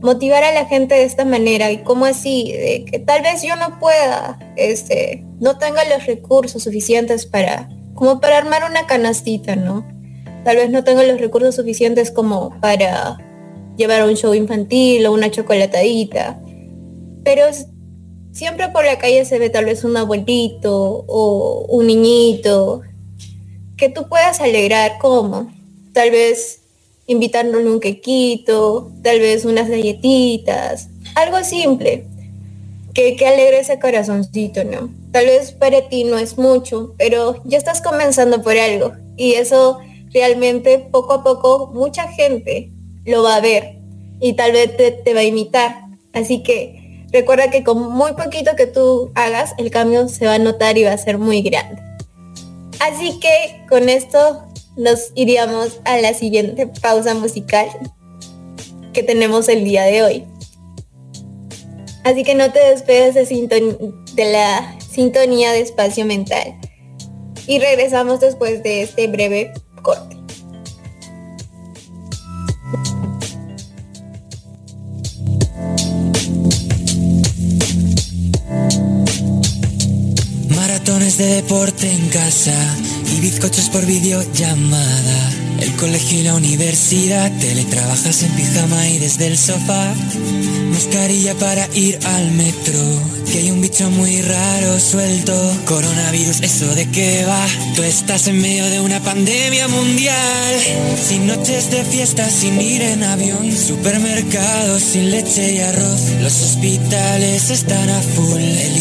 [0.00, 3.56] motivar a la gente de esta manera y cómo así, de que tal vez yo
[3.56, 9.86] no pueda, este, no tenga los recursos suficientes para, como para armar una canastita, ¿no?
[10.44, 13.18] Tal vez no tenga los recursos suficientes como para
[13.76, 16.40] llevar un show infantil o una chocolatadita,
[17.24, 17.44] pero
[18.32, 22.82] siempre por la calle se ve tal vez un abuelito o un niñito
[23.76, 25.52] que tú puedas alegrar como
[25.92, 26.60] tal vez
[27.08, 32.06] invitándole un quequito, tal vez unas galletitas, algo simple,
[32.94, 34.90] que, que alegre ese corazoncito, ¿no?
[35.10, 39.78] Tal vez para ti no es mucho, pero ya estás comenzando por algo y eso
[40.12, 42.70] realmente poco a poco mucha gente
[43.04, 43.78] lo va a ver
[44.20, 45.76] y tal vez te, te va a imitar.
[46.12, 50.38] Así que recuerda que con muy poquito que tú hagas, el cambio se va a
[50.38, 51.80] notar y va a ser muy grande.
[52.80, 54.44] Así que con esto
[54.78, 57.68] nos iríamos a la siguiente pausa musical
[58.92, 60.24] que tenemos el día de hoy.
[62.04, 66.54] Así que no te despegues de, de la sintonía de espacio mental.
[67.46, 69.52] Y regresamos después de este breve
[69.82, 70.16] corte.
[80.54, 82.54] Maratones de deporte en casa
[83.16, 85.32] y bizcochos por videollamada.
[85.60, 89.92] El colegio y la universidad, teletrabajas en pijama y desde el sofá.
[90.72, 92.78] Mascarilla para ir al metro,
[93.26, 95.34] que hay un bicho muy raro suelto.
[95.64, 97.46] Coronavirus, ¿eso de qué va?
[97.74, 100.54] Tú estás en medio de una pandemia mundial.
[101.08, 103.50] Sin noches de fiesta, sin ir en avión.
[103.56, 106.02] Supermercados sin leche y arroz.
[106.20, 108.40] Los hospitales están a full.
[108.40, 108.80] El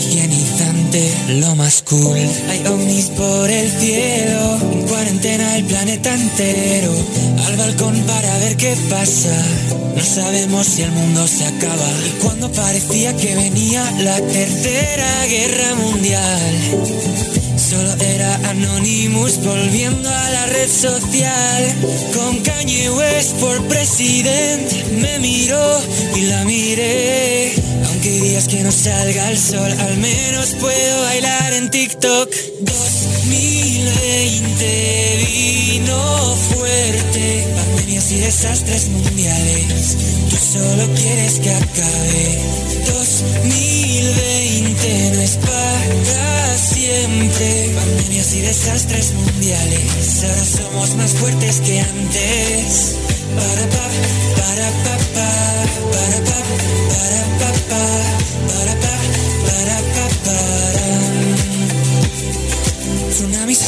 [1.29, 2.17] lo más cool.
[2.49, 4.57] Hay ovnis por el cielo.
[4.73, 6.93] En cuarentena el planeta entero.
[7.45, 9.35] Al balcón para ver qué pasa.
[9.95, 11.89] No sabemos si el mundo se acaba.
[12.21, 17.46] Cuando parecía que venía la tercera guerra mundial.
[17.57, 21.75] Solo era Anonymous volviendo a la red social.
[22.13, 24.85] Con Kanye West por presidente.
[25.01, 25.81] Me miró
[26.15, 27.51] y la miré.
[27.87, 32.29] Aunque días que no salga el sol, al menos puedo bailar en TikTok.
[32.61, 37.47] 2020 vino fuerte.
[37.55, 39.97] Pandemias y desastres mundiales.
[40.29, 42.37] Tú solo quieres que acabe.
[42.85, 47.46] 2020 no es para siempre.
[47.47, 50.23] Pandemias y desastres mundiales.
[50.23, 52.95] Ahora somos más fuertes que antes.
[53.35, 53.87] Para pa,
[54.35, 55.29] para pa, pa,
[55.91, 56.39] para pa,
[56.89, 57.83] para pa, pa,
[58.47, 58.95] para pa,
[59.45, 61.06] para pa, para.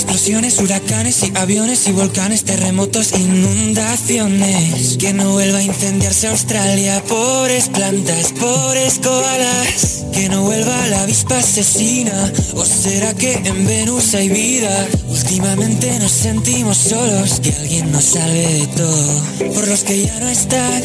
[0.10, 4.98] Explosiones, huracanes y aviones y volcanes, terremotos, inundaciones.
[4.98, 10.06] Que no vuelva a incendiarse Australia, pobres plantas, pobres koalas.
[10.12, 14.88] Que no vuelva la avispa asesina, o será que en Venus hay vida.
[15.10, 19.54] Últimamente nos sentimos solos, que alguien nos salve de todo.
[19.54, 20.82] Por los que ya no están,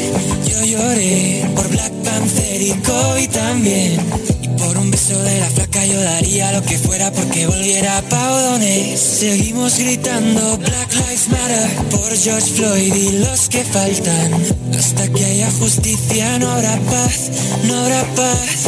[0.47, 1.49] yo lloré.
[1.57, 3.99] Por Black Panther y COVID también.
[4.43, 8.03] Y Por un beso de la flaca yo daría lo que fuera porque volviera a
[8.03, 9.14] Paudones.
[9.15, 14.33] Seguimos gritando Black Lives Matter por George Floyd y los que faltan.
[14.77, 17.31] Hasta que haya justicia no habrá paz,
[17.63, 18.67] no habrá paz.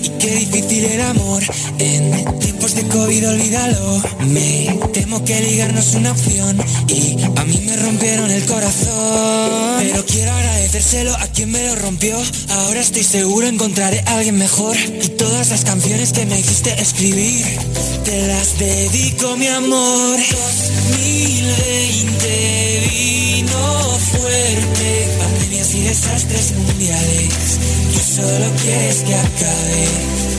[0.00, 1.42] Y qué difícil el amor
[1.80, 4.02] en tiempos de COVID, olvídalo.
[4.28, 9.78] Me temo que ligar no es una opción y a mí me rompieron el corazón.
[9.80, 12.16] Pero quiero agradecérselo a quien me lo rompió.
[12.48, 14.76] Ahora estoy seguro encontraré a alguien mejor.
[14.76, 17.44] Y todas las canciones que me hiciste escribir,
[18.04, 20.18] te las dedico, mi amor.
[20.18, 27.58] 2020 vino fuerte, pandemias y desastres mundiales.
[27.92, 29.88] Tú solo quieres que acabe.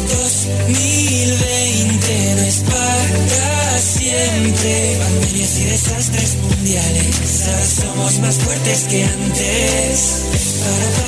[0.09, 4.97] 2020 no es para siempre.
[4.99, 7.43] Pandemias y desastres mundiales.
[7.47, 10.23] Ahora somos más fuertes que antes.
[10.59, 11.07] Para pa,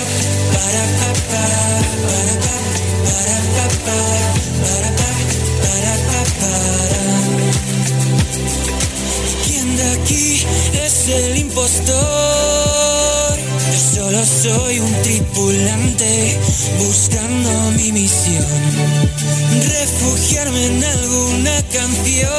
[0.53, 1.45] para pa, pa,
[2.07, 2.55] para pa,
[3.05, 5.09] para pa, pa, para pa, para pa.
[9.45, 10.45] ¿Quién de aquí
[10.85, 11.95] es el impostor?
[13.71, 16.39] Yo solo soy un tripulante
[16.79, 18.45] buscando mi misión.
[19.79, 22.29] Refugiarme en alguna canción.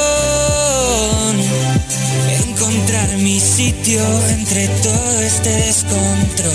[2.49, 6.53] Encontrar mi sitio entre todo este descontrol.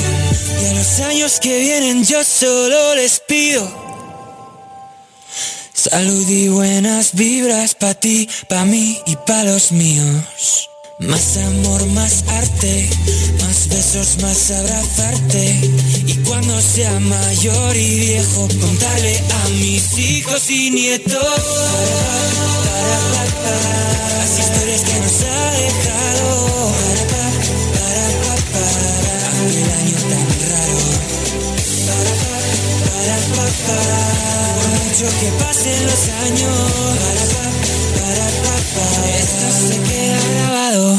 [0.63, 3.92] Y a los años que vienen yo solo les pido.
[5.91, 10.71] Salud y buenas vibras pa' ti, pa' mí y pa' los míos.
[11.01, 12.89] Más amor, más arte,
[13.41, 15.61] más besos, más abrazarte.
[16.07, 21.19] Y cuando sea mayor y viejo, contarle a mis hijos y nietos.
[24.19, 26.73] Las historias que nos ha dejado.
[29.43, 30.79] Aquel año tan raro.
[34.93, 36.53] Mucho que pasen los años,
[39.17, 40.99] esto se queda grabado.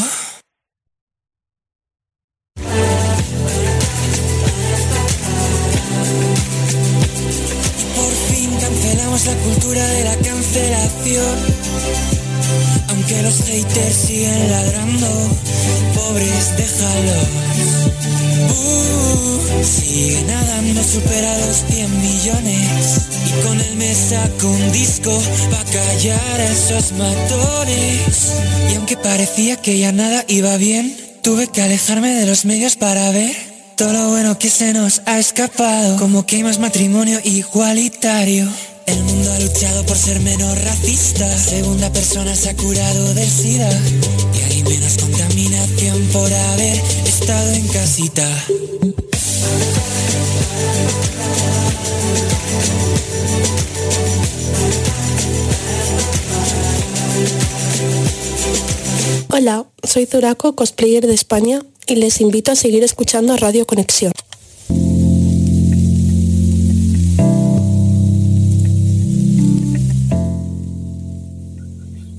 [7.95, 11.62] Por fin cancelamos la cultura de la cancelación.
[13.13, 15.07] Aunque los haters siguen ladrando,
[15.93, 17.27] pobres déjalos.
[18.49, 22.97] Uh, sigue nadando, supera los 100 millones.
[23.27, 25.11] Y con él me saco un disco
[25.51, 28.33] pa' callar a esos matones.
[28.71, 33.11] Y aunque parecía que ya nada iba bien, tuve que alejarme de los medios para
[33.11, 33.35] ver
[33.75, 35.97] todo lo bueno que se nos ha escapado.
[35.97, 38.47] Como que hay más matrimonio igualitario.
[38.85, 41.27] El mundo ha luchado por ser menos racista.
[41.37, 43.69] Segunda persona se ha curado del SIDA.
[44.33, 48.27] Y hay menos contaminación por haber estado en casita.
[59.29, 64.13] Hola, soy Zuraco, cosplayer de España, y les invito a seguir escuchando Radio Conexión.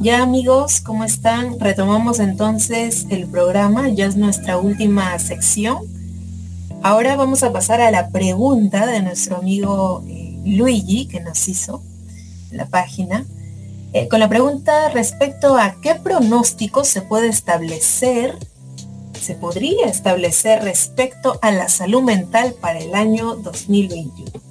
[0.05, 1.59] Ya amigos, ¿cómo están?
[1.59, 5.79] Retomamos entonces el programa, ya es nuestra última sección.
[6.83, 11.83] Ahora vamos a pasar a la pregunta de nuestro amigo eh, Luigi que nos hizo
[12.51, 13.25] la página.
[13.95, 18.37] Eh, con la pregunta respecto a qué pronóstico se puede establecer,
[19.19, 24.44] se podría establecer respecto a la salud mental para el año 2021.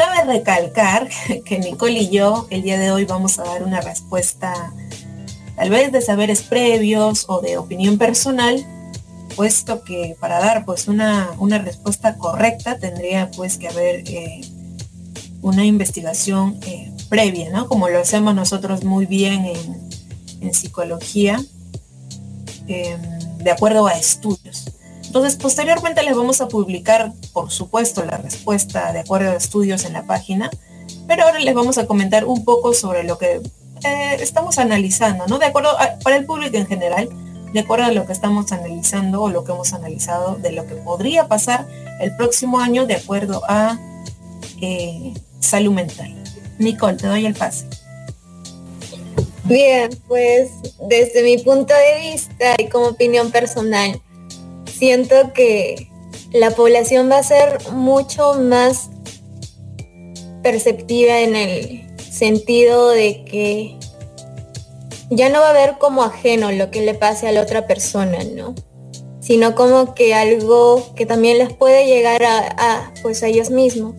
[0.00, 1.10] Cabe recalcar
[1.44, 4.72] que Nicole y yo el día de hoy vamos a dar una respuesta
[5.56, 8.64] tal vez de saberes previos o de opinión personal,
[9.36, 14.40] puesto que para dar pues una, una respuesta correcta tendría pues que haber eh,
[15.42, 17.68] una investigación eh, previa, ¿no?
[17.68, 19.90] Como lo hacemos nosotros muy bien en,
[20.40, 21.44] en psicología,
[22.68, 22.96] eh,
[23.36, 24.64] de acuerdo a estudios.
[25.10, 29.92] Entonces, posteriormente les vamos a publicar, por supuesto, la respuesta de acuerdo a estudios en
[29.92, 30.50] la página,
[31.08, 33.40] pero ahora les vamos a comentar un poco sobre lo que
[33.82, 35.40] eh, estamos analizando, ¿no?
[35.40, 37.08] De acuerdo a, para el público en general,
[37.52, 40.76] de acuerdo a lo que estamos analizando o lo que hemos analizado de lo que
[40.76, 41.66] podría pasar
[41.98, 43.80] el próximo año de acuerdo a
[44.60, 46.22] eh, salud mental.
[46.60, 47.66] Nicole, te doy el pase.
[49.42, 50.50] Bien, pues
[50.88, 54.00] desde mi punto de vista y como opinión personal,
[54.80, 55.90] siento que
[56.32, 58.88] la población va a ser mucho más
[60.42, 63.76] perceptiva en el sentido de que
[65.10, 68.24] ya no va a ver como ajeno lo que le pase a la otra persona,
[68.24, 68.54] ¿no?
[69.20, 73.96] Sino como que algo que también les puede llegar a, a, pues a ellos mismos.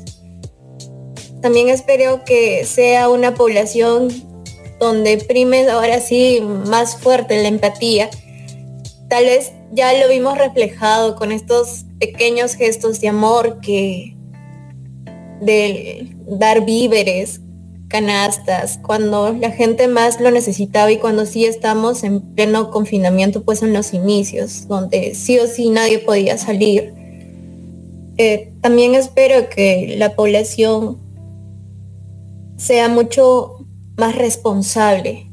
[1.44, 4.10] también espero que sea una población
[4.80, 8.10] donde prime ahora sí más fuerte la empatía.
[9.10, 14.16] Tal vez ya lo vimos reflejado con estos pequeños gestos de amor que
[15.42, 17.42] de dar víveres,
[17.88, 23.62] canastas, cuando la gente más lo necesitaba y cuando sí estamos en pleno confinamiento, pues
[23.64, 26.94] en los inicios, donde sí o sí nadie podía salir.
[28.18, 31.00] Eh, también espero que la población
[32.58, 33.66] sea mucho
[33.98, 35.32] más responsable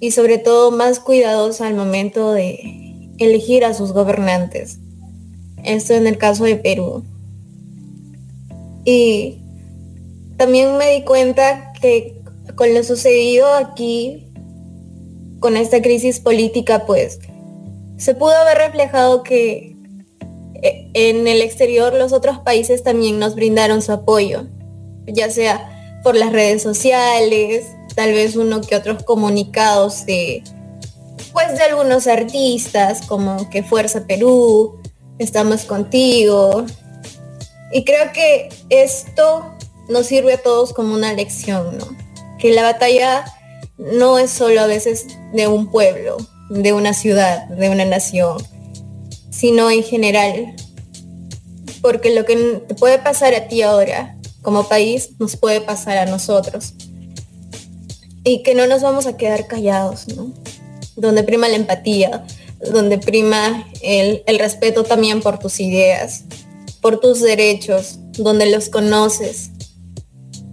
[0.00, 2.81] y sobre todo más cuidadosa al momento de
[3.18, 4.78] elegir a sus gobernantes.
[5.64, 7.04] Esto en el caso de Perú.
[8.84, 9.38] Y
[10.36, 12.20] también me di cuenta que
[12.56, 14.26] con lo sucedido aquí,
[15.40, 17.20] con esta crisis política, pues
[17.96, 19.76] se pudo haber reflejado que
[20.62, 24.46] eh, en el exterior los otros países también nos brindaron su apoyo,
[25.06, 30.42] ya sea por las redes sociales, tal vez uno que otros comunicados de
[31.32, 34.80] pues de algunos artistas como que Fuerza Perú,
[35.18, 36.66] estamos contigo.
[37.72, 39.54] Y creo que esto
[39.88, 41.86] nos sirve a todos como una lección, ¿no?
[42.38, 43.24] Que la batalla
[43.78, 46.16] no es solo a veces de un pueblo,
[46.50, 48.38] de una ciudad, de una nación,
[49.30, 50.54] sino en general.
[51.80, 52.36] Porque lo que
[52.68, 56.74] te puede pasar a ti ahora como país nos puede pasar a nosotros.
[58.24, 60.32] Y que no nos vamos a quedar callados, ¿no?
[60.96, 62.24] Donde prima la empatía,
[62.72, 66.24] donde prima el, el respeto también por tus ideas,
[66.80, 69.50] por tus derechos, donde los conoces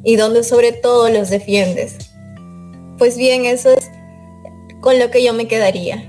[0.04, 1.96] y donde sobre todo los defiendes.
[2.98, 3.90] Pues bien, eso es
[4.82, 6.06] con lo que yo me quedaría.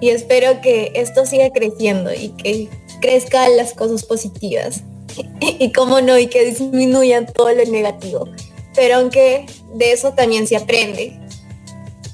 [0.00, 2.68] Y espero que esto siga creciendo y que
[3.00, 4.82] crezcan las cosas positivas
[5.40, 8.28] y cómo no, y que disminuyan todo lo negativo.
[8.74, 11.18] Pero aunque de eso también se aprende.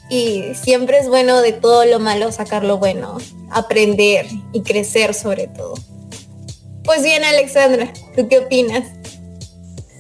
[0.08, 3.18] Y siempre es bueno de todo lo malo sacar lo bueno,
[3.50, 5.74] aprender y crecer sobre todo.
[6.84, 8.84] Pues bien, Alexandra, ¿tú qué opinas?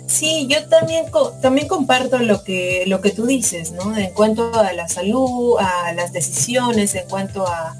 [0.06, 1.06] Sí, yo también,
[1.42, 3.96] también comparto lo que, lo que tú dices, ¿no?
[3.96, 7.76] En cuanto a la salud, a las decisiones, en cuanto a,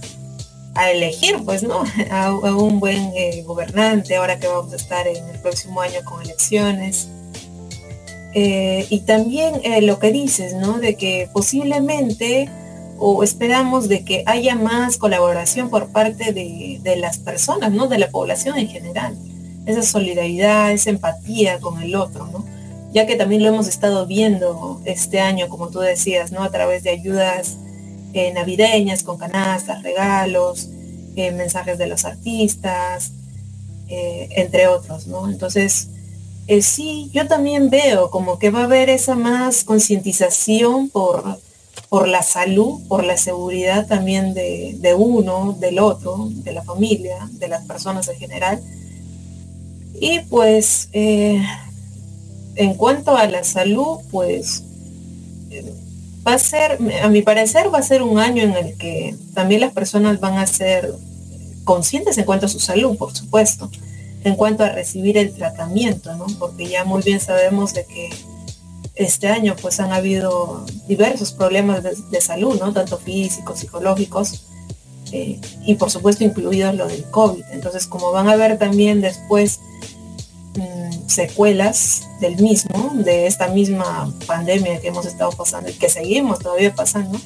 [0.75, 1.85] a elegir, pues, ¿no?
[2.11, 6.21] A, un buen eh, gobernante, ahora que vamos a estar en el próximo año con
[6.23, 7.09] elecciones.
[8.39, 10.79] Eh, y también eh, lo que dices, ¿no?
[10.79, 12.51] De que posiblemente
[12.99, 17.89] o esperamos de que haya más colaboración por parte de, de, las personas, ¿no?
[17.89, 19.17] De la población en general.
[19.65, 22.45] Esa solidaridad, esa empatía con el otro, ¿no?
[22.93, 26.43] Ya que también lo hemos estado viendo este año, como tú decías, ¿no?
[26.43, 27.57] A través de ayudas
[28.13, 30.69] eh, navideñas con canastas, regalos,
[31.17, 33.13] mensajes de los artistas,
[33.89, 35.27] entre otros, ¿no?
[35.31, 35.89] Entonces,
[36.61, 41.39] sí, yo también veo como que va a haber esa más concientización por,
[41.89, 47.29] por la salud, por la seguridad también de, de, uno, del otro, de la familia,
[47.33, 48.61] de las personas en general.
[50.01, 54.63] Y pues, en cuanto a la salud, pues
[56.27, 59.61] va a ser, a mi parecer, va a ser un año en el que también
[59.61, 60.93] las personas van a ser
[61.65, 63.71] conscientes en cuanto a su salud, por supuesto,
[64.27, 66.27] en cuanto a recibir el tratamiento, ¿no?
[66.39, 68.11] Porque ya muy bien sabemos de que
[68.95, 72.73] este año pues han habido diversos problemas de, salud, ¿no?
[72.73, 74.45] Tanto físicos, psicológicos,
[75.13, 77.45] eh, y por supuesto incluidos lo del COVID.
[77.53, 79.61] Entonces, como van a ver también después
[80.57, 86.39] Mm, secuelas del mismo, de esta misma pandemia que hemos estado pasando y que seguimos
[86.39, 87.21] todavía pasando,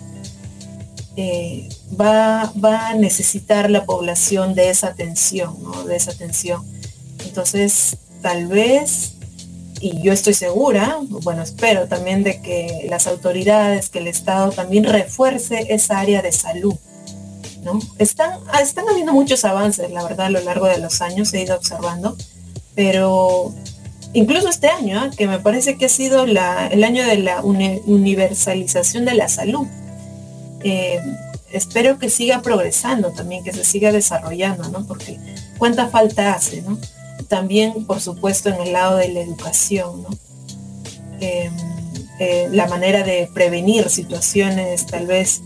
[1.17, 1.69] eh,
[2.01, 5.85] va, va, a necesitar la población de esa atención, ¿no?
[5.85, 6.65] de esa atención.
[7.31, 9.13] Entonces, tal vez,
[9.81, 14.83] y yo estoy segura, bueno, espero también de que las autoridades, que el Estado también
[14.83, 16.75] refuerce esa área de salud.
[17.63, 17.79] ¿no?
[17.99, 21.55] Están, están habiendo muchos avances, la verdad, a lo largo de los años he ido
[21.55, 22.17] observando,
[22.75, 23.55] pero
[24.13, 25.11] incluso este año, ¿ah?
[25.17, 29.69] que me parece que ha sido el año de la universalización de la salud.
[30.65, 31.01] Eh,
[31.53, 34.85] espero que siga progresando también, que se siga desarrollando, ¿no?
[34.85, 35.17] Porque
[35.59, 36.77] cuánta falta hace, ¿no?
[37.31, 40.11] También, por supuesto, en el lado de la educación, ¿no?
[41.21, 41.53] Em,
[42.19, 45.41] eh, la manera de prevenir situaciones tal vez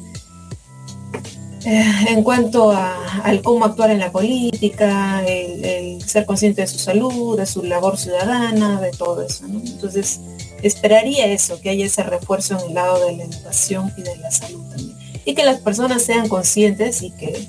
[1.66, 6.78] eh, en cuanto a, al cómo actuar en la política, el, ser consciente de su
[6.78, 9.44] salud, de su labor ciudadana, de todo eso.
[9.47, 10.20] Entonces,
[10.62, 14.31] esperaría eso, que haya ese refuerzo en el lado de la educación y de la
[14.31, 14.97] salud también.
[15.24, 17.47] Y que las personas sean conscientes y que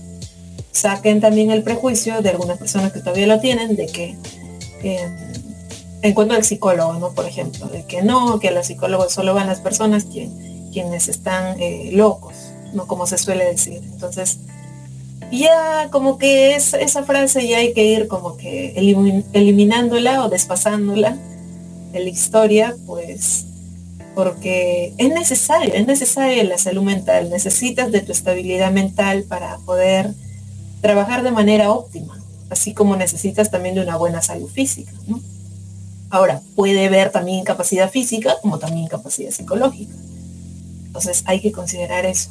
[0.75, 4.15] saquen también el prejuicio de algunas personas que todavía lo tienen, de que
[4.83, 5.09] eh,
[6.01, 7.11] en cuanto al psicólogo, ¿no?
[7.13, 11.59] Por ejemplo, de que no, que a los psicólogos solo van las personas quienes están
[11.61, 12.35] eh, locos,
[12.73, 12.87] ¿no?
[12.87, 13.81] Como se suele decir.
[13.83, 14.39] Entonces,
[15.31, 18.75] ya como que es, esa frase ya hay que ir como que
[19.33, 21.17] eliminándola o despasándola
[21.93, 23.45] de la historia, pues
[24.13, 30.13] porque es necesario, es necesaria la salud mental, necesitas de tu estabilidad mental para poder
[30.85, 32.15] trabajar de manera óptima,
[32.51, 34.91] así como necesitas también de una buena salud física.
[36.11, 39.95] Ahora, puede haber también incapacidad física como también incapacidad psicológica.
[40.85, 42.29] Entonces hay que considerar eso.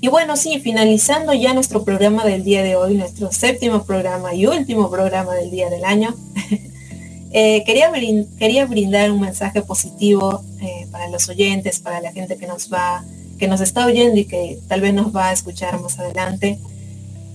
[0.00, 4.46] Y bueno, sí, finalizando ya nuestro programa del día de hoy, nuestro séptimo programa y
[4.46, 6.16] último programa del día del año,
[7.30, 7.92] eh, quería,
[8.40, 13.04] quería brindar un mensaje positivo eh, para los oyentes, para la gente que nos va,
[13.38, 16.58] que nos está oyendo y que tal vez nos va a escuchar más adelante.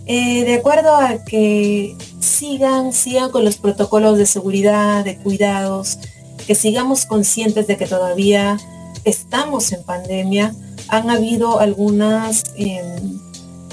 [0.05, 5.99] Eh, de acuerdo a que sigan, sigan con los protocolos de seguridad, de cuidados,
[6.47, 8.57] que sigamos conscientes de que todavía
[9.03, 10.53] estamos en pandemia,
[10.87, 13.19] han habido algunas, em,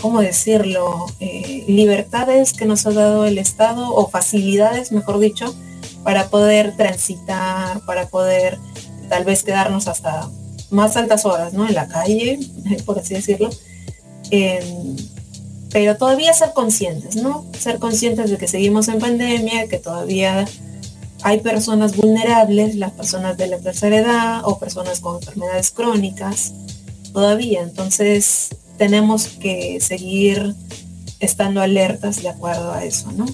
[0.01, 5.55] ¿cómo decirlo?, eh, libertades que nos ha dado el Estado, o facilidades, mejor dicho,
[6.05, 8.59] para poder transitar, para poder
[9.09, 10.29] tal vez quedarnos hasta
[10.71, 11.67] más altas horas, ¿no?
[11.67, 12.39] En la calle,
[12.87, 13.51] por así decirlo.
[14.31, 14.97] Em,
[15.71, 17.45] pero todavía ser conscientes, ¿no?
[17.59, 20.47] Ser conscientes de que seguimos en pandemia, que todavía
[21.23, 26.55] hay personas vulnerables, las personas de la tercera edad o personas con enfermedades crónicas,
[27.13, 27.63] todavía.
[27.63, 30.55] Entonces tenemos que seguir
[31.21, 33.27] estando alertas de acuerdo a eso, ¿no?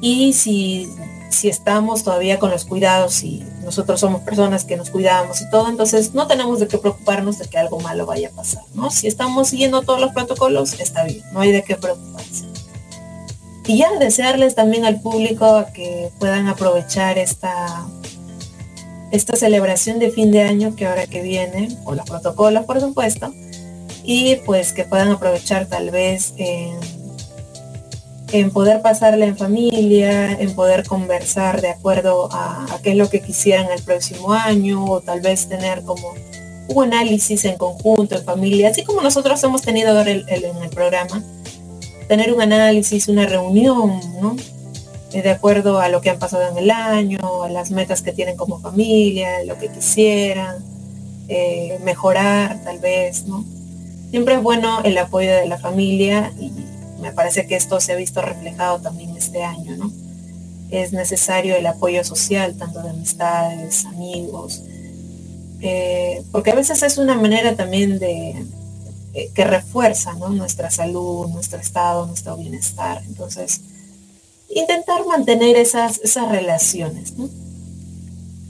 [0.00, 0.88] Y si,
[1.30, 5.68] si estamos todavía con los cuidados y nosotros somos personas que nos cuidamos y todo,
[5.68, 8.90] entonces no tenemos de qué preocuparnos de que algo malo vaya a pasar, ¿no?
[8.90, 12.44] Si estamos siguiendo todos los protocolos, está bien, no hay de qué preocuparse.
[13.66, 17.86] Y ya desearles también al público que puedan aprovechar esta
[19.12, 23.32] esta celebración de fin de año que ahora que viene, o los protocolos por supuesto,
[24.04, 26.78] y pues que puedan aprovechar tal vez en,
[28.52, 33.70] poder pasarla en familia, en poder conversar de acuerdo a, qué es lo que quisieran
[33.70, 36.14] el próximo año, o tal vez tener como
[36.68, 41.22] un análisis en conjunto, en familia, así como nosotros hemos tenido ahora en el programa,
[42.08, 44.36] tener un análisis, una reunión, ¿no?
[45.12, 48.12] Eh, de acuerdo a lo que han pasado en el año, a las metas que
[48.12, 50.56] tienen como familia, lo que quisieran,
[51.28, 53.44] eh, mejorar tal vez, ¿no?
[54.10, 56.50] Siempre es bueno el apoyo de la familia y
[57.06, 59.92] me parece que esto se ha visto reflejado también este año, ¿no?
[60.70, 64.62] Es necesario el apoyo social, tanto de amistades, amigos,
[65.60, 68.44] eh, porque a veces es una manera también de
[69.34, 70.28] que refuerza ¿no?
[70.30, 73.02] nuestra salud, nuestro estado, nuestro bienestar.
[73.06, 73.60] Entonces,
[74.48, 77.14] intentar mantener esas, esas relaciones.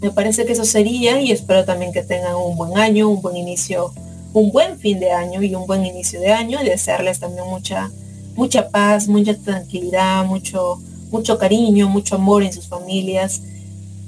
[0.00, 3.36] Me parece que eso sería y espero también que tengan un buen año, un buen
[3.36, 3.92] inicio,
[4.32, 7.90] un buen fin de año y un buen inicio de año y desearles también mucha,
[8.36, 10.80] mucha paz, mucha tranquilidad, mucho,
[11.10, 13.42] mucho cariño, mucho amor en sus familias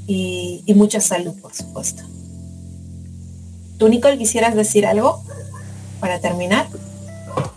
[0.06, 2.02] y, y mucha salud, por supuesto.
[3.78, 5.22] ¿Tú, Nicole, quisieras decir algo
[6.00, 6.66] para terminar?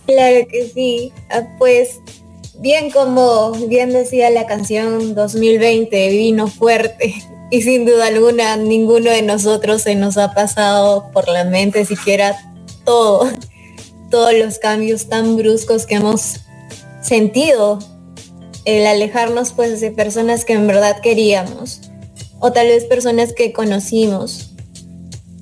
[0.05, 1.11] Claro que sí.
[1.29, 1.99] Ah, pues
[2.59, 7.15] bien como bien decía la canción 2020, vino fuerte.
[7.49, 12.37] Y sin duda alguna, ninguno de nosotros se nos ha pasado por la mente siquiera
[12.85, 13.29] todo,
[14.09, 16.41] todos los cambios tan bruscos que hemos
[17.01, 17.79] sentido.
[18.65, 21.81] El alejarnos pues de personas que en verdad queríamos.
[22.39, 24.51] O tal vez personas que conocimos.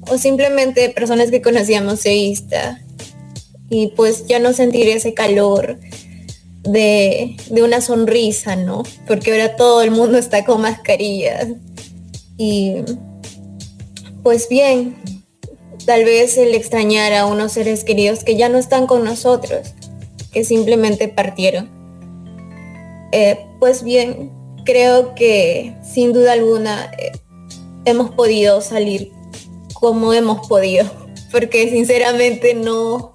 [0.10, 2.82] O simplemente personas que conocíamos de vista.
[3.70, 5.80] Y pues ya no sentir ese calor,
[6.64, 8.84] de, una sonrisa, ¿no?
[9.08, 11.48] Porque ahora todo el mundo está con mascarillas.
[12.38, 12.84] Y
[14.24, 14.98] pues bien,
[15.86, 19.74] tal vez el extrañar a unos seres queridos que ya no están con nosotros,
[20.32, 21.70] que simplemente partieron.
[23.12, 24.32] Eh, pues bien,
[24.66, 27.12] creo que sin duda alguna eh,
[27.86, 29.12] hemos podido salir
[29.74, 30.86] como hemos podido,
[31.32, 33.14] porque sinceramente no,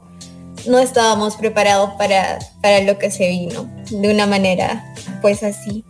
[0.67, 4.93] no estábamos preparados para, para lo que se vino de una manera
[5.23, 5.85] pues así.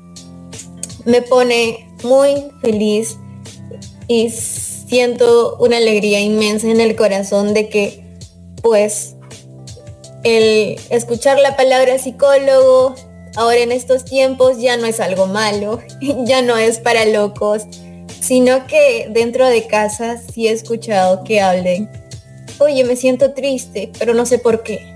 [1.04, 3.16] Me pone muy feliz
[4.08, 8.04] y siento una alegría inmensa en el corazón de que
[8.62, 9.13] pues
[10.24, 12.94] el escuchar la palabra psicólogo
[13.36, 15.80] ahora en estos tiempos ya no es algo malo,
[16.24, 17.62] ya no es para locos,
[18.20, 21.88] sino que dentro de casa sí he escuchado que hablen
[22.58, 24.94] oye, me siento triste, pero no sé por qué.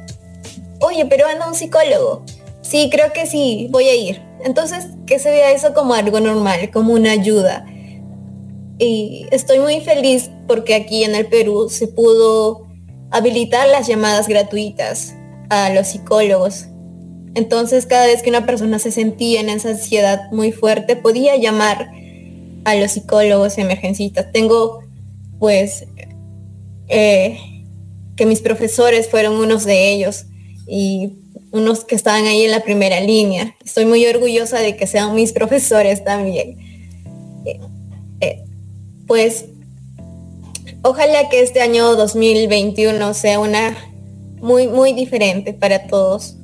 [0.81, 2.25] Oye, pero anda un psicólogo.
[2.63, 4.23] sí, creo que sí, voy a ir.
[4.45, 7.65] Entonces, que se vea eso como algo normal, como una ayuda.
[8.79, 12.67] Y estoy muy feliz porque aquí en el Perú se pudo
[13.11, 15.15] habilitar las llamadas gratuitas
[15.49, 16.66] a los psicólogos.
[17.35, 21.91] Entonces, cada vez que una persona se sentía en esa ansiedad muy fuerte, podía llamar
[22.65, 24.33] a los psicólogos emergencistas.
[24.33, 24.81] Tengo,
[25.39, 25.87] pues,
[26.89, 27.39] eh,
[28.16, 30.27] que mis profesores fueron unos de ellos
[30.66, 31.12] y
[31.53, 33.57] unos que estaban ahí en la primera línea.
[33.65, 36.59] Estoy muy orgullosa de que sean mis profesores también.
[37.45, 37.61] Eh,
[38.20, 38.45] eh,
[39.07, 39.47] pues
[40.83, 43.77] ojalá que este año 2021 sea una
[44.40, 46.36] muy, muy diferente para todos,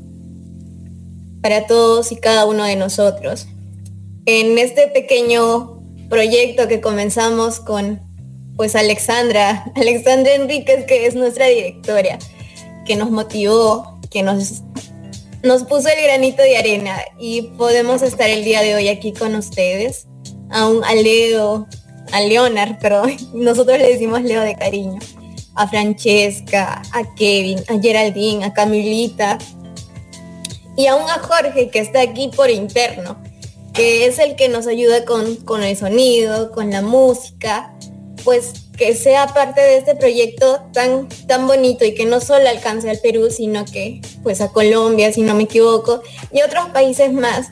[1.40, 3.46] para todos y cada uno de nosotros.
[4.26, 8.00] En este pequeño proyecto que comenzamos con
[8.56, 12.18] pues Alexandra, Alexandra Enríquez, que es nuestra directora,
[12.86, 14.62] que nos motivó, que nos,
[15.42, 19.34] nos puso el granito de arena y podemos estar el día de hoy aquí con
[19.34, 20.06] ustedes.
[20.50, 21.66] A, un, a Leo,
[22.12, 25.00] a Leonard, perdón, nosotros le decimos Leo de cariño,
[25.54, 29.38] a Francesca, a Kevin, a Geraldine, a Camilita
[30.76, 33.16] y aún a Jorge que está aquí por interno,
[33.72, 37.74] que es el que nos ayuda con, con el sonido, con la música,
[38.24, 42.90] pues que sea parte de este proyecto tan, tan bonito y que no solo alcance
[42.90, 46.02] al Perú, sino que pues a Colombia, si no me equivoco,
[46.32, 47.48] y otros países más.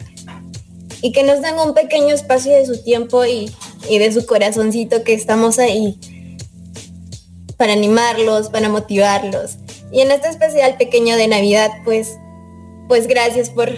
[1.00, 3.52] Y que nos den un pequeño espacio de su tiempo y,
[3.88, 5.98] y de su corazoncito que estamos ahí
[7.62, 9.56] para animarlos, para motivarlos.
[9.92, 12.18] Y en este especial pequeño de Navidad, pues,
[12.88, 13.70] pues gracias por,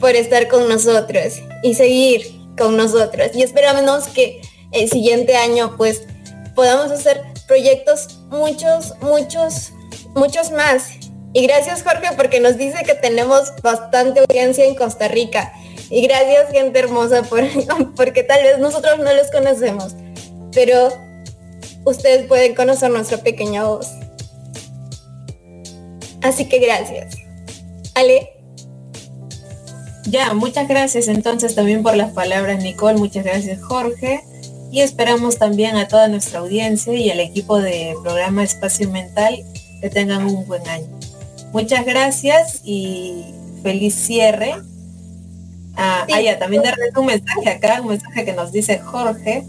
[0.00, 2.26] por estar con nosotros y seguir
[2.58, 3.28] con nosotros.
[3.32, 4.40] Y esperamos que
[4.72, 6.02] el siguiente año, pues,
[6.56, 9.70] podamos hacer proyectos muchos, muchos,
[10.16, 10.88] muchos más.
[11.32, 15.52] Y gracias Jorge porque nos dice que tenemos bastante audiencia en Costa Rica.
[15.90, 17.44] Y gracias gente hermosa por,
[17.94, 19.94] porque tal vez nosotros no los conocemos,
[20.50, 21.11] pero
[21.84, 23.88] ustedes pueden conocer nuestra pequeña voz.
[26.22, 27.16] Así que gracias.
[27.94, 28.30] Ale.
[30.04, 34.20] Ya, muchas gracias entonces también por las palabras Nicole, muchas gracias Jorge
[34.72, 39.44] y esperamos también a toda nuestra audiencia y al equipo de programa Espacio Mental
[39.80, 40.86] que tengan un buen año.
[41.52, 43.24] Muchas gracias y
[43.62, 44.54] feliz cierre.
[45.76, 49.44] Ah, ah ya, también darles un mensaje acá, un mensaje que nos dice Jorge.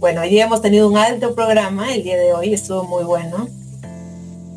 [0.00, 3.50] Bueno, hoy hemos tenido un alto programa, el día de hoy estuvo muy bueno.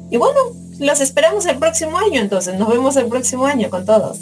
[0.10, 0.40] Y bueno,
[0.80, 4.20] los esperamos el próximo año, entonces nos vemos el próximo año con todos.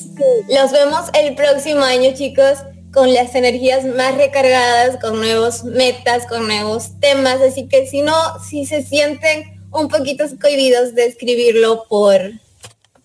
[0.49, 2.57] Los vemos el próximo año, chicos
[2.91, 7.39] con las energías más recargadas, con nuevos metas, con nuevos temas.
[7.39, 12.19] Así que si no, si se sienten un poquito cohibidos de escribirlo por,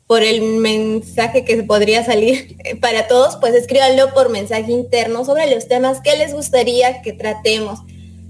[0.06, 5.68] por el mensaje que podría salir para todos, pues escríbanlo por mensaje interno sobre los
[5.68, 7.80] temas que les gustaría que tratemos.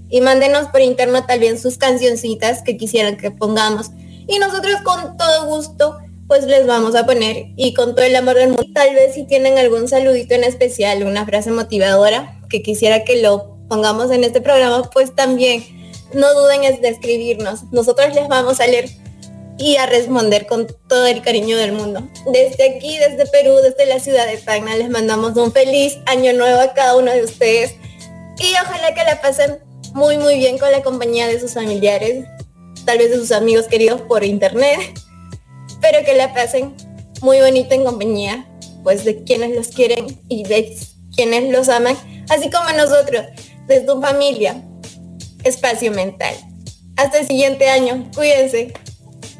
[0.09, 3.91] Y mándenos por interno también sus cancioncitas que quisieran que pongamos.
[4.27, 5.97] Y nosotros con todo gusto
[6.27, 8.65] pues les vamos a poner y con todo el amor del mundo.
[8.73, 13.57] Tal vez si tienen algún saludito en especial, una frase motivadora que quisiera que lo
[13.69, 15.63] pongamos en este programa, pues también
[16.13, 17.63] no duden en escribirnos.
[17.71, 18.89] Nosotros les vamos a leer
[19.57, 22.07] y a responder con todo el cariño del mundo.
[22.31, 26.59] Desde aquí, desde Perú, desde la ciudad de Tacna, les mandamos un feliz año nuevo
[26.59, 27.75] a cada uno de ustedes
[28.37, 29.59] y ojalá que la pasen
[29.97, 32.25] muy muy bien con la compañía de sus familiares,
[32.85, 34.79] tal vez de sus amigos queridos por internet
[35.81, 36.73] pero que la pasen
[37.21, 38.45] muy bonito en compañía,
[38.83, 40.77] pues de quienes los quieren y de
[41.15, 41.95] quienes los aman,
[42.29, 43.25] así como nosotros,
[43.67, 44.63] desde tu familia,
[45.43, 46.35] espacio mental.
[46.95, 48.73] Hasta el siguiente año, cuídense.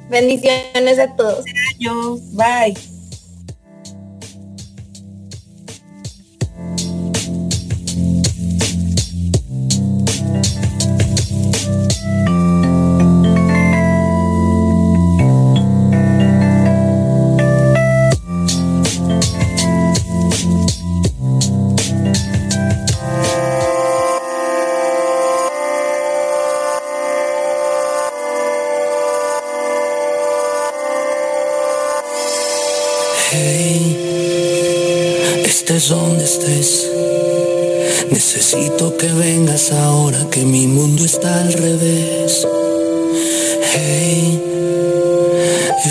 [0.10, 1.44] Bendiciones a todos.
[2.34, 2.97] Bye.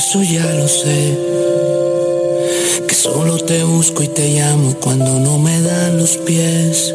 [0.09, 1.19] Eso ya lo sé.
[2.87, 6.95] Que solo te busco y te llamo cuando no me dan los pies.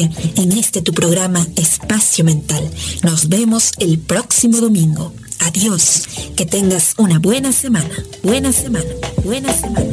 [0.00, 2.70] en este tu programa Espacio Mental.
[3.02, 5.12] Nos vemos el próximo domingo.
[5.40, 6.04] Adiós.
[6.36, 8.04] Que tengas una buena semana.
[8.22, 8.90] Buena semana.
[9.24, 9.92] Buena semana.